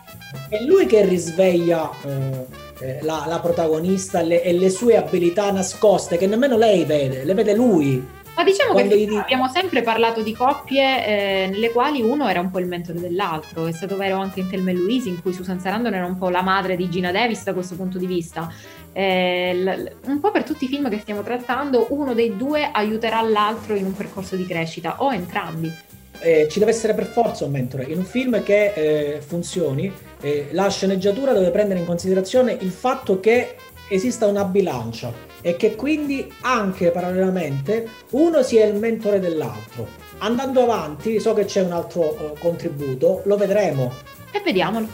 [0.50, 2.46] è lui che risveglia eh,
[2.80, 7.34] eh, la, la protagonista le- e le sue abilità nascoste, che nemmeno lei vede, le
[7.34, 8.06] vede lui.
[8.36, 12.40] Ma diciamo Quando che gli abbiamo sempre parlato di coppie eh, nelle quali uno era
[12.40, 13.66] un po' il mentore dell'altro.
[13.66, 16.30] È stato vero anche in Thelma e Louise, in cui Susan Sarandon era un po'
[16.30, 18.48] la madre di Gina Davis da questo punto di vista.
[18.94, 23.22] Eh, l- un po' per tutti i film che stiamo trattando, uno dei due aiuterà
[23.22, 25.72] l'altro in un percorso di crescita, o entrambi.
[26.20, 27.84] Eh, ci deve essere per forza un mentore.
[27.84, 33.20] In un film che eh, funzioni, eh, la sceneggiatura deve prendere in considerazione il fatto
[33.20, 33.56] che
[33.90, 39.88] esista una bilancia e che quindi anche parallelamente uno sia il mentore dell'altro.
[40.20, 43.94] Andando avanti, so che c'è un altro eh, contributo, lo vedremo.
[44.32, 44.88] E vediamolo.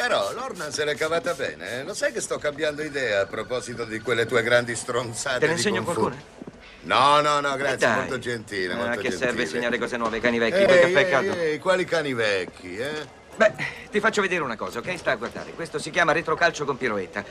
[0.00, 1.80] Però Lorna se l'è cavata bene.
[1.80, 1.84] eh?
[1.84, 5.52] Lo sai che sto cambiando idea a proposito di quelle tue grandi stronzate Te ne
[5.52, 6.16] insegno qualcuna?
[6.82, 7.96] No, no, no, grazie, dai.
[7.96, 9.26] molto gentile, Ah, molto che gentile.
[9.26, 10.56] serve insegnare cose nuove ai cani vecchi?
[10.56, 11.34] Ehi, Quel caffè ehi, caldo?
[11.34, 13.06] ehi, quali cani vecchi, eh?
[13.36, 13.52] Beh,
[13.90, 14.96] ti faccio vedere una cosa, ok?
[14.96, 15.50] Sta a guardare.
[15.50, 17.22] Questo si chiama retrocalcio con piroetta.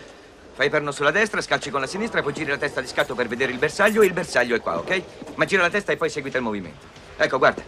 [0.54, 3.28] Fai perno sulla destra, scalci con la sinistra, poi giri la testa di scatto per
[3.28, 5.02] vedere il bersaglio e il bersaglio è qua, ok?
[5.36, 6.86] Ma gira la testa e poi seguita il movimento.
[7.18, 7.64] Ecco, guarda.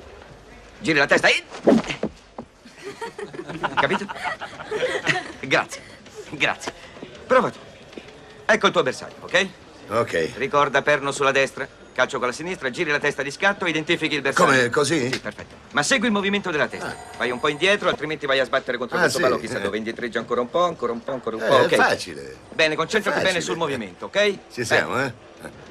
[0.80, 1.44] Giri la testa e...
[3.76, 4.06] Capito?
[5.42, 5.82] Grazie.
[6.32, 6.74] Grazie.
[7.28, 7.58] Prova tu.
[8.46, 9.48] Ecco il tuo bersaglio, ok?
[9.90, 10.32] Ok.
[10.36, 14.22] Ricorda perno sulla destra, calcio con la sinistra, giri la testa di scatto, identifichi il
[14.22, 14.50] bersaglio.
[14.52, 15.12] Come, così?
[15.12, 15.56] Sì, perfetto.
[15.72, 16.96] Ma segui il movimento della testa.
[17.18, 19.62] Vai un po' indietro, altrimenti vai a sbattere contro Ah, questo sì, palo chissà eh.
[19.62, 19.78] dove.
[19.78, 22.36] Indietreggia ancora un po', ancora un po', ancora un Eh, po', è facile.
[22.54, 23.52] Bene, concentrati È bene facile.
[23.52, 24.38] sul movimento, ok?
[24.52, 25.14] Ci siamo, eh?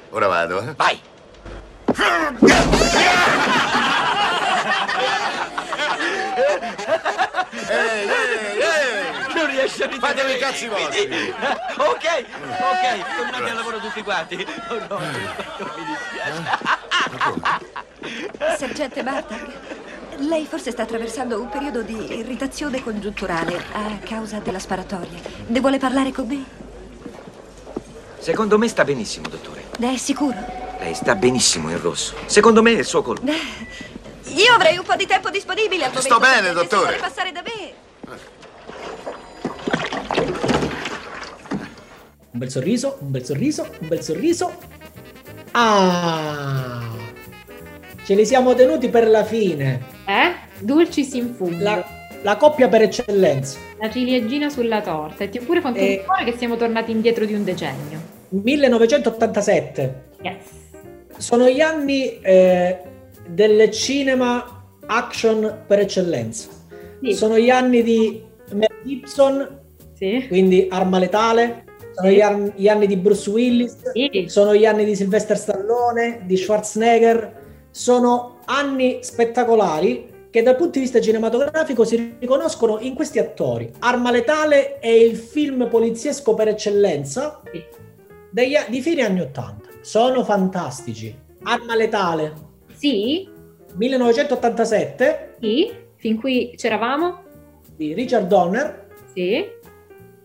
[0.09, 0.73] Ora vado, eh?
[0.75, 0.99] Vai!
[7.67, 9.33] Ehi, ehi, ehi!
[9.35, 10.07] Non riesci a ridere.
[10.07, 11.09] Fatemi i cazzi vostri!
[11.81, 12.05] Ok,
[12.59, 14.35] ok, tornate al lavoro tutti quanti.
[14.69, 15.09] Oh no, non
[15.75, 16.41] mi dispiace.
[18.57, 19.45] Sergente Bartak,
[20.17, 25.19] lei forse sta attraversando un periodo di irritazione congiunturale a causa della sparatoria.
[25.47, 26.43] Ne vuole parlare con me?
[28.19, 29.63] Secondo me sta benissimo, dottore.
[29.77, 30.37] Ne è sicuro?
[30.79, 32.15] Lei sta benissimo in rosso.
[32.25, 33.21] Secondo me è il suo colpo.
[34.35, 36.01] Io avrei un po' di tempo disponibile al momento.
[36.01, 36.83] Sto bene, dottore.
[36.83, 37.73] vuole passare da me.
[42.33, 44.51] Un bel sorriso, un bel sorriso, un bel sorriso.
[45.51, 46.79] Ah!
[48.03, 49.81] Ce li siamo tenuti per la fine.
[50.07, 50.33] Eh?
[50.59, 51.61] Dulcis in fundo.
[51.63, 51.85] La,
[52.23, 53.59] la coppia per eccellenza.
[53.79, 55.23] La ciliegina sulla torta.
[55.25, 55.97] E ti ho pure fatto Eh.
[55.99, 57.99] un cuore che siamo tornati indietro di un decennio.
[58.29, 60.03] 1987.
[60.21, 60.35] Yes.
[61.17, 62.81] Sono gli anni eh,
[63.33, 66.49] del cinema action per eccellenza.
[67.01, 67.13] Sì.
[67.13, 68.21] Sono gli anni di
[68.51, 69.59] Mel Gibson,
[69.93, 70.25] Sì.
[70.27, 71.65] quindi Arma Letale.
[71.93, 72.15] Sono Sì.
[72.15, 73.77] gli, anni, gli anni di Bruce Willis.
[74.27, 77.39] Sono gli anni di Sylvester Stallone, di Schwarzenegger.
[77.71, 83.71] Sono anni spettacolari che dal punto di vista cinematografico si riconoscono in questi attori.
[83.79, 87.41] Arma Letale è il film poliziesco per eccellenza
[88.29, 89.67] degli, di fine anni 80.
[89.81, 91.13] Sono fantastici.
[91.43, 92.33] Arma Letale,
[92.81, 93.29] Sì?
[93.75, 95.71] 1987, Sì?
[95.97, 97.21] Fin qui c'eravamo?
[97.75, 99.45] di Richard Donner Sì.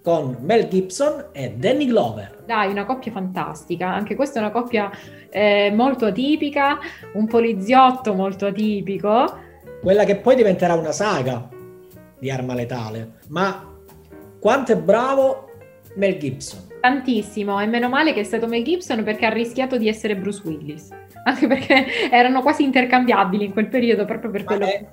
[0.03, 2.45] con Mel Gibson e Danny Glover.
[2.47, 3.89] Dai, una coppia fantastica.
[3.93, 4.91] Anche questa è una coppia
[5.29, 6.79] eh, molto atipica,
[7.13, 9.39] un poliziotto molto atipico.
[9.83, 11.47] Quella che poi diventerà una saga
[12.19, 13.19] di Arma Letale.
[13.29, 13.71] Ma
[14.41, 15.51] quanto è bravo
[15.97, 16.61] Mel Gibson.
[16.81, 20.41] Tantissimo, e meno male che è stato Mel Gibson perché ha rischiato di essere Bruce
[20.45, 20.89] Willis.
[21.27, 24.87] Anche perché erano quasi intercambiabili in quel periodo proprio per quello che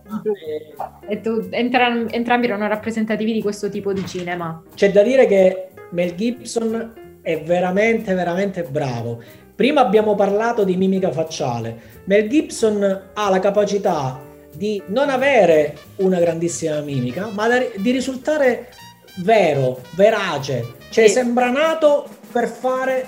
[1.08, 4.64] e tu, entram- entrambi erano rappresentativi di questo tipo di cinema.
[4.74, 9.22] C'è da dire che Mel Gibson è veramente, veramente bravo.
[9.56, 12.02] Prima abbiamo parlato di mimica facciale.
[12.06, 14.20] Mel Gibson ha la capacità
[14.52, 18.70] di non avere una grandissima mimica, ma di risultare
[19.18, 21.14] vero, verace, cioè sì.
[21.14, 23.08] sembra nato per fare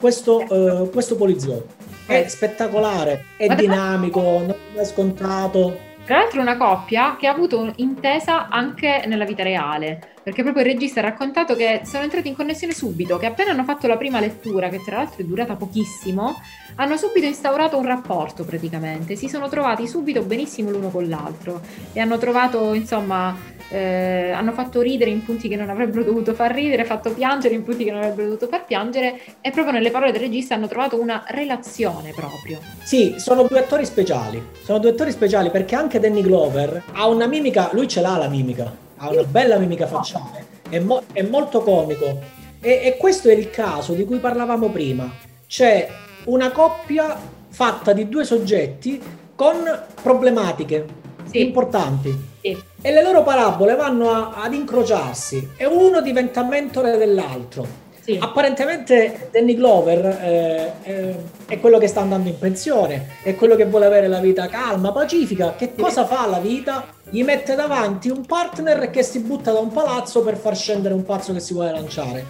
[0.00, 1.77] questo, uh, questo poliziotto.
[2.08, 5.78] È spettacolare, è Guarda, dinamico, non è scontato.
[6.06, 10.70] Tra l'altro una coppia che ha avuto un'intesa anche nella vita reale, perché proprio il
[10.70, 14.20] regista ha raccontato che sono entrati in connessione subito, che appena hanno fatto la prima
[14.20, 16.40] lettura, che tra l'altro è durata pochissimo,
[16.76, 21.60] hanno subito instaurato un rapporto praticamente, si sono trovati subito benissimo l'uno con l'altro
[21.92, 23.36] e hanno trovato, insomma,
[23.70, 27.64] eh, hanno fatto ridere in punti che non avrebbero dovuto far ridere, fatto piangere in
[27.64, 31.00] punti che non avrebbero dovuto far piangere e proprio nelle parole del regista hanno trovato
[31.00, 32.60] una relazione proprio.
[32.82, 37.26] Sì, sono due attori speciali, sono due attori speciali perché anche Danny Glover ha una
[37.26, 41.60] mimica, lui ce l'ha la mimica, ha una bella mimica facciale, è, mo- è molto
[41.62, 42.36] comico.
[42.60, 45.10] E-, e questo è il caso di cui parlavamo prima,
[45.46, 45.88] c'è
[46.24, 47.16] una coppia
[47.48, 49.00] fatta di due soggetti
[49.34, 49.56] con
[50.02, 50.84] problematiche
[51.30, 51.40] sì.
[51.40, 52.56] importanti sì.
[52.80, 57.86] e le loro parabole vanno a, ad incrociarsi e uno diventa mentore dell'altro.
[58.08, 58.16] Sì.
[58.18, 61.14] Apparentemente Danny Glover eh, eh,
[61.46, 64.92] è quello che sta andando in pensione, è quello che vuole avere la vita calma,
[64.92, 65.54] pacifica.
[65.54, 66.86] Che cosa fa la vita?
[67.10, 71.04] Gli mette davanti un partner che si butta da un palazzo per far scendere un
[71.04, 72.24] pazzo che si vuole lanciare.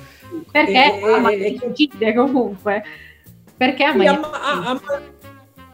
[0.50, 1.56] Perché e, ama e,
[2.00, 2.82] e, comunque.
[3.56, 4.80] Perché ama, ama, ama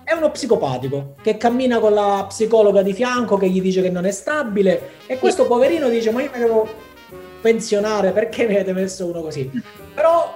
[0.05, 4.05] è uno psicopatico che cammina con la psicologa di fianco che gli dice che non
[4.05, 6.69] è stabile e questo poverino dice ma io mi devo
[7.41, 9.51] pensionare perché mi avete messo uno così
[9.95, 10.33] però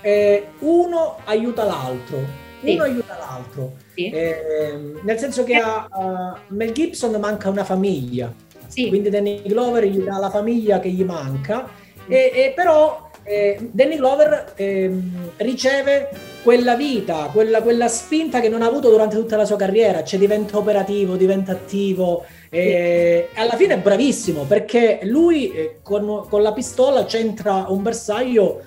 [0.00, 2.28] eh, uno aiuta l'altro uno
[2.60, 2.78] sì.
[2.78, 4.10] aiuta l'altro sì.
[4.10, 8.32] eh, nel senso che a, a Mel Gibson manca una famiglia
[8.66, 8.88] sì.
[8.88, 11.68] quindi Danny Glover gli dà la famiglia che gli manca
[12.06, 16.10] e, e però eh, Danny Glover ehm, riceve
[16.42, 20.18] quella vita, quella, quella, spinta che non ha avuto durante tutta la sua carriera, cioè
[20.18, 26.52] diventa operativo, diventa attivo e alla fine è bravissimo perché lui eh, con, con, la
[26.52, 28.60] pistola centra un bersaglio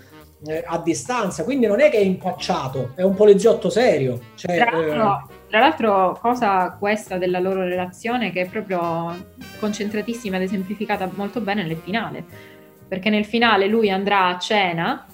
[0.47, 4.19] eh, a distanza, quindi non è che è impacciato, è un poliziotto serio.
[4.35, 5.49] Cioè, tra, l'altro, eh...
[5.49, 9.15] tra l'altro, cosa questa della loro relazione che è proprio
[9.59, 12.53] concentratissima ed esemplificata molto bene nel finale,
[12.87, 15.05] perché nel finale lui andrà a cena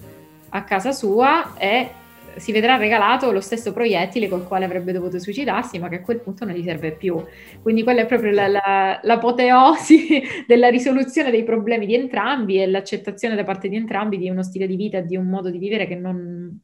[0.49, 1.89] a casa sua e
[2.35, 6.21] si vedrà regalato lo stesso proiettile col quale avrebbe dovuto suicidarsi, ma che a quel
[6.21, 7.23] punto non gli serve più.
[7.61, 13.35] Quindi quella è proprio la, la, l'apoteosi della risoluzione dei problemi di entrambi e l'accettazione
[13.35, 15.95] da parte di entrambi di uno stile di vita di un modo di vivere che
[15.95, 16.57] non,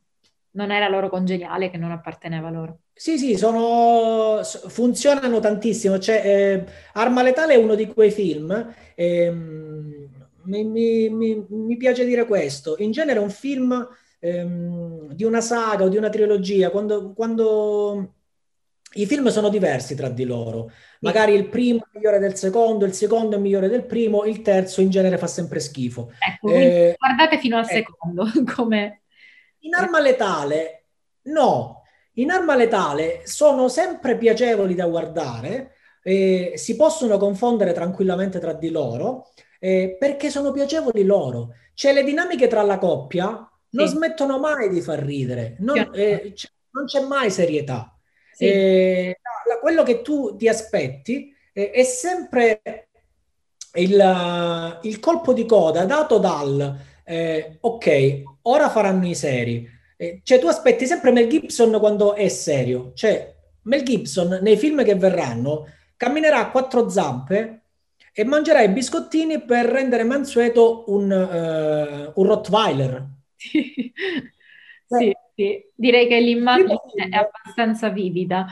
[0.51, 2.79] non era loro congeniale, che non apparteneva loro.
[2.93, 5.99] Sì, sì, sono, funzionano tantissimo.
[5.99, 8.73] Cioè, eh, Arma Letale è uno di quei film.
[8.95, 10.16] Ehm,
[10.47, 12.75] mi, mi, mi, piace dire questo.
[12.79, 13.87] In genere un film
[14.19, 18.13] ehm, di una saga o di una trilogia, quando, quando
[18.93, 20.71] i film sono diversi tra di loro.
[21.01, 24.81] Magari il primo è migliore del secondo, il secondo è migliore del primo, il terzo
[24.81, 26.11] in genere fa sempre schifo.
[26.19, 27.97] Ecco, eh, guardate fino al ecco.
[27.99, 28.25] secondo.
[28.55, 29.01] come...
[29.59, 30.85] In arma letale,
[31.23, 31.83] no.
[32.13, 38.69] In arma letale sono sempre piacevoli da guardare, eh, si possono confondere tranquillamente tra di
[38.71, 39.27] loro,
[39.59, 41.53] eh, perché sono piacevoli loro.
[41.73, 46.51] Cioè le dinamiche tra la coppia non smettono mai di far ridere, non, eh, c-
[46.71, 47.95] non c'è mai serietà.
[48.33, 48.45] Sì.
[48.45, 49.19] Eh,
[49.61, 52.61] quello che tu ti aspetti eh, è sempre
[53.75, 59.67] il, il, colpo di coda dato dal eh, ok, ora faranno i seri.
[59.97, 62.91] Eh, cioè tu aspetti sempre Mel Gibson quando è serio.
[62.93, 67.61] Cioè Mel Gibson nei film che verranno camminerà a quattro zampe
[68.19, 73.93] e mangerà i biscottini per rendere mansueto un, uh, un Rottweiler sì.
[74.89, 76.79] sì, sì, direi che l'immagine
[77.11, 78.47] è abbastanza vivida.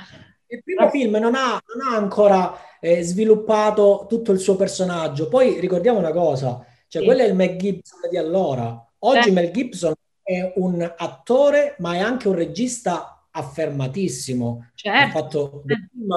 [0.45, 5.27] Il primo film non ha, non ha ancora eh, sviluppato tutto il suo personaggio.
[5.29, 7.07] Poi ricordiamo una cosa, cioè sì.
[7.07, 8.87] quello è il Mel Gibson di allora.
[8.99, 9.31] Oggi eh.
[9.31, 14.69] Mel Gibson è un attore, ma è anche un regista affermatissimo.
[14.75, 15.17] Certo.
[15.17, 16.11] Ha fatto dei film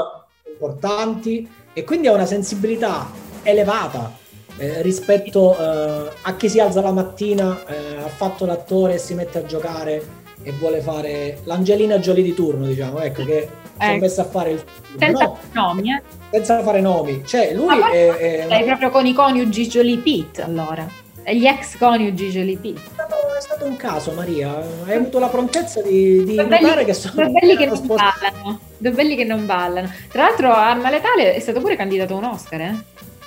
[0.52, 3.06] importanti e quindi ha una sensibilità
[3.42, 4.12] elevata
[4.58, 9.14] eh, rispetto eh, a chi si alza la mattina, eh, ha fatto l'attore e si
[9.14, 13.98] mette a giocare e vuole fare l'Angelina Jolie di turno, diciamo, ecco, che si è
[13.98, 14.64] messa a fare il
[14.98, 16.02] senza no, nomi, eh.
[16.30, 17.22] senza fare nomi.
[17.24, 18.46] Cioè, lui è, è...
[18.48, 20.86] Sei proprio con i coniugi Jolie Pitt, allora.
[21.22, 22.78] E gli ex coniugi Jolie Pitt.
[22.78, 24.58] è stato un caso, Maria.
[24.86, 28.60] Hai avuto la prontezza di, di notare che sono due belli che non sposti- ballano.
[28.78, 29.92] Due belli che non ballano.
[30.08, 32.74] Tra l'altro, Arma Letale è stato pure candidato a un Oscar, eh?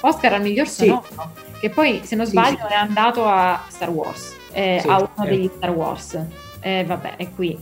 [0.02, 0.86] Oscar al miglior Sì.
[0.88, 1.06] sonoro.
[1.60, 2.74] Che poi, se non Sì, sbaglio, sì.
[2.74, 4.36] è andato a Star Wars.
[4.54, 5.30] eh, Sì, a uno eh.
[5.30, 6.20] degli Star Wars.
[6.60, 7.58] Eh, vabbè, è qui.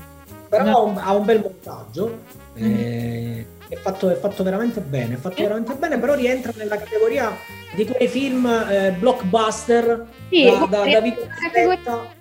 [0.49, 0.71] Però No.
[0.71, 2.17] ha, un, ha un bel montaggio.
[2.55, 5.13] eh, è, fatto, è fatto veramente bene.
[5.13, 7.31] È fatto veramente bene, però rientra nella categoria
[7.75, 12.17] di quei film eh, blockbuster Sì, da, da, da video categoria-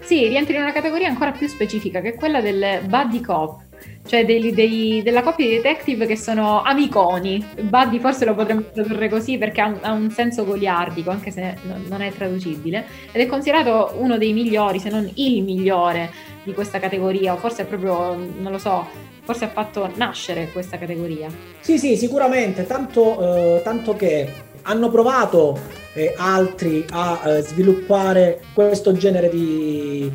[0.00, 3.62] Sì, rientra in una categoria ancora più specifica, che è quella del buddy cop,
[4.06, 7.44] cioè dei- dei- della coppia di detective che sono amiconi.
[7.60, 11.56] Buddy forse lo potremmo tradurre così perché ha un, ha un senso goliardico, anche se
[11.62, 16.10] non, è traducibile, ed è considerato uno dei migliori, se non il migliore
[16.42, 18.86] di questa categoria, o forse è proprio, non lo so,
[19.22, 21.28] forse ha fatto nascere questa categoria.
[21.60, 24.32] Sì, sì, sicuramente, tanto, eh, tanto che
[24.62, 25.58] hanno provato
[25.94, 30.10] eh, altri a eh, sviluppare questo genere di,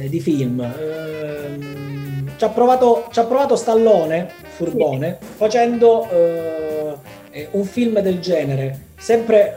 [0.00, 0.60] eh, di film.
[0.60, 6.94] Ehm, ci, ha provato, ci ha provato Stallone, Furbone, facendo eh,
[7.30, 9.54] eh, un film del genere, sempre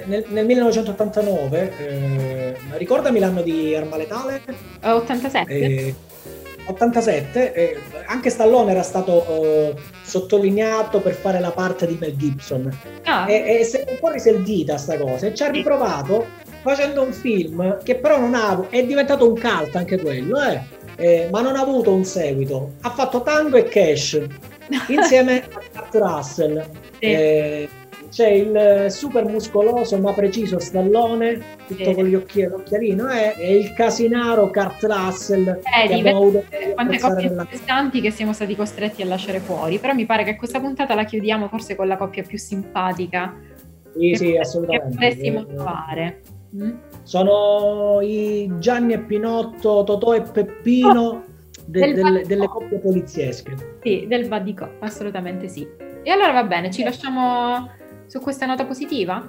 [0.00, 1.72] eh, nel, nel 1989.
[1.78, 4.40] eh, ricordami l'anno di Arma Letale?
[4.80, 5.52] Eh, 87?
[5.52, 5.94] Eh,
[6.64, 7.76] 87, eh,
[8.06, 9.74] anche Stallone era stato eh,
[10.04, 12.70] sottolineato per fare la parte di Mel Gibson
[13.04, 13.28] Ah.
[13.28, 16.24] e, e si è un po' risentita sta cosa e ci ha riprovato
[16.62, 20.60] facendo un film che però non ha è diventato un cult anche quello eh,
[20.96, 24.20] eh, ma non ha avuto un seguito ha fatto Tango e Cash
[24.88, 26.64] insieme a Kurt Russell
[26.98, 27.68] Eh,
[28.12, 31.94] c'è il super muscoloso ma preciso Stallone tutto Sì.
[31.94, 36.44] con gli occhi- l'occhialino eh, e il casinaro Kurt Russell che Vedi, abbiamo avuto
[36.74, 40.24] quante apprezzare coppie nella- interessanti che siamo stati costretti a lasciare fuori, però mi pare
[40.24, 43.34] che questa puntata la chiudiamo forse con la coppia più simpatica
[43.94, 44.88] Sì, che, sì, che assolutamente.
[44.90, 46.20] potressimo Eh, trovare.
[46.54, 46.70] Mm?
[47.02, 51.24] Sono i Gianni e Pinotto, Totò e Peppino
[51.66, 53.78] de- Del delle, coppie poliziesche.
[53.82, 55.66] Sì, del cop, assolutamente sì.
[56.02, 57.70] E allora va bene, ci lasciamo
[58.06, 59.26] su questa nota positiva?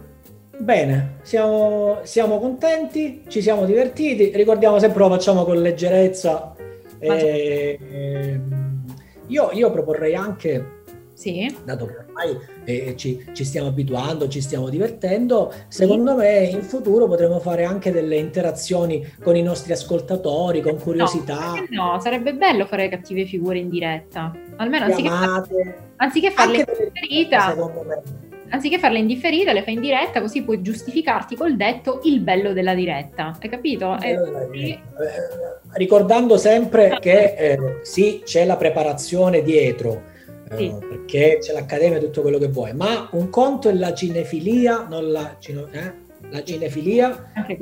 [0.57, 6.55] Bene, siamo, siamo contenti, ci siamo divertiti, ricordiamo sempre lo facciamo con leggerezza.
[6.99, 8.83] E, ehm,
[9.27, 10.82] io, io proporrei anche,
[11.23, 11.55] Sì.
[11.63, 17.07] dato che ormai eh, ci, ci stiamo abituando, ci stiamo divertendo, secondo me in futuro
[17.07, 21.53] potremo fare anche delle interazioni con i nostri ascoltatori, con curiosità.
[21.55, 24.35] Eh No, sarebbe bello fare cattive figure in diretta.
[24.57, 27.55] Almeno anziché, chiamate, anziché farle in differita,
[28.49, 32.51] anziché farle in differita, le fai in diretta, così puoi giustificarti col detto il bello
[32.51, 33.37] della diretta.
[33.39, 33.97] Hai capito?
[34.01, 34.11] Eh.
[34.11, 34.79] Eh,
[35.75, 40.11] ricordando sempre che eh, sì, c'è la preparazione dietro,
[40.57, 40.73] Sì.
[40.79, 45.11] perché c'è l'accademia e tutto quello che vuoi, ma un conto è la cinefilia, non
[45.11, 45.93] la, eh?
[46.29, 47.57] la cinefilia, che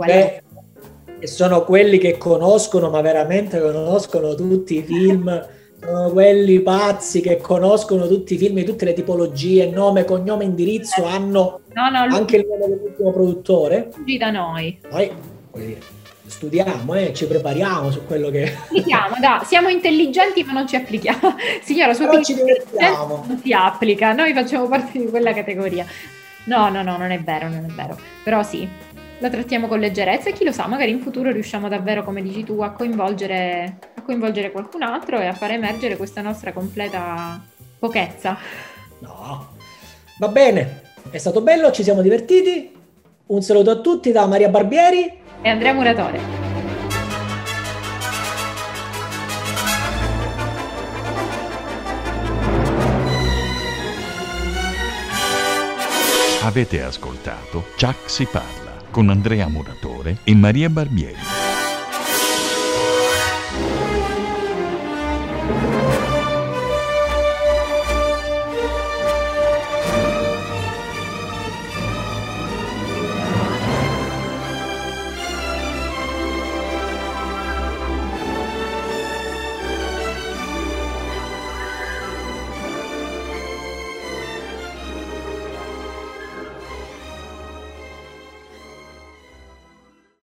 [1.19, 5.47] e sono quelli che conoscono, ma veramente conoscono tutti i film,
[5.79, 11.05] sono quelli pazzi che conoscono tutti i film di tutte le tipologie, nome, cognome, indirizzo,
[11.05, 13.89] hanno No, no, anche il nome dell'ultimo produttore.
[13.91, 14.77] fuggi da noi.
[14.89, 15.11] Noi
[15.51, 15.79] voglio dire,
[16.41, 18.51] studiamo, eh, ci prepariamo su quello che...
[18.51, 21.35] Applichiamo, dai, siamo intelligenti ma non ci applichiamo.
[21.61, 23.25] Signora, chi ci divertiamo.
[23.27, 25.85] non si applica, noi facciamo parte di quella categoria.
[26.45, 27.95] No, no, no, non è vero, non è vero.
[28.23, 28.67] Però sì,
[29.19, 32.43] la trattiamo con leggerezza e chi lo sa, magari in futuro riusciamo davvero, come dici
[32.43, 37.39] tu, a coinvolgere, a coinvolgere qualcun altro e a far emergere questa nostra completa
[37.77, 38.35] pochezza.
[38.97, 39.57] No,
[40.17, 40.81] va bene,
[41.11, 42.79] è stato bello, ci siamo divertiti.
[43.27, 45.19] Un saluto a tutti da Maria Barbieri.
[45.43, 46.19] E Andrea Muratore.
[56.43, 61.50] Avete ascoltato Chuck si parla con Andrea Muratore e Maria Barbieri.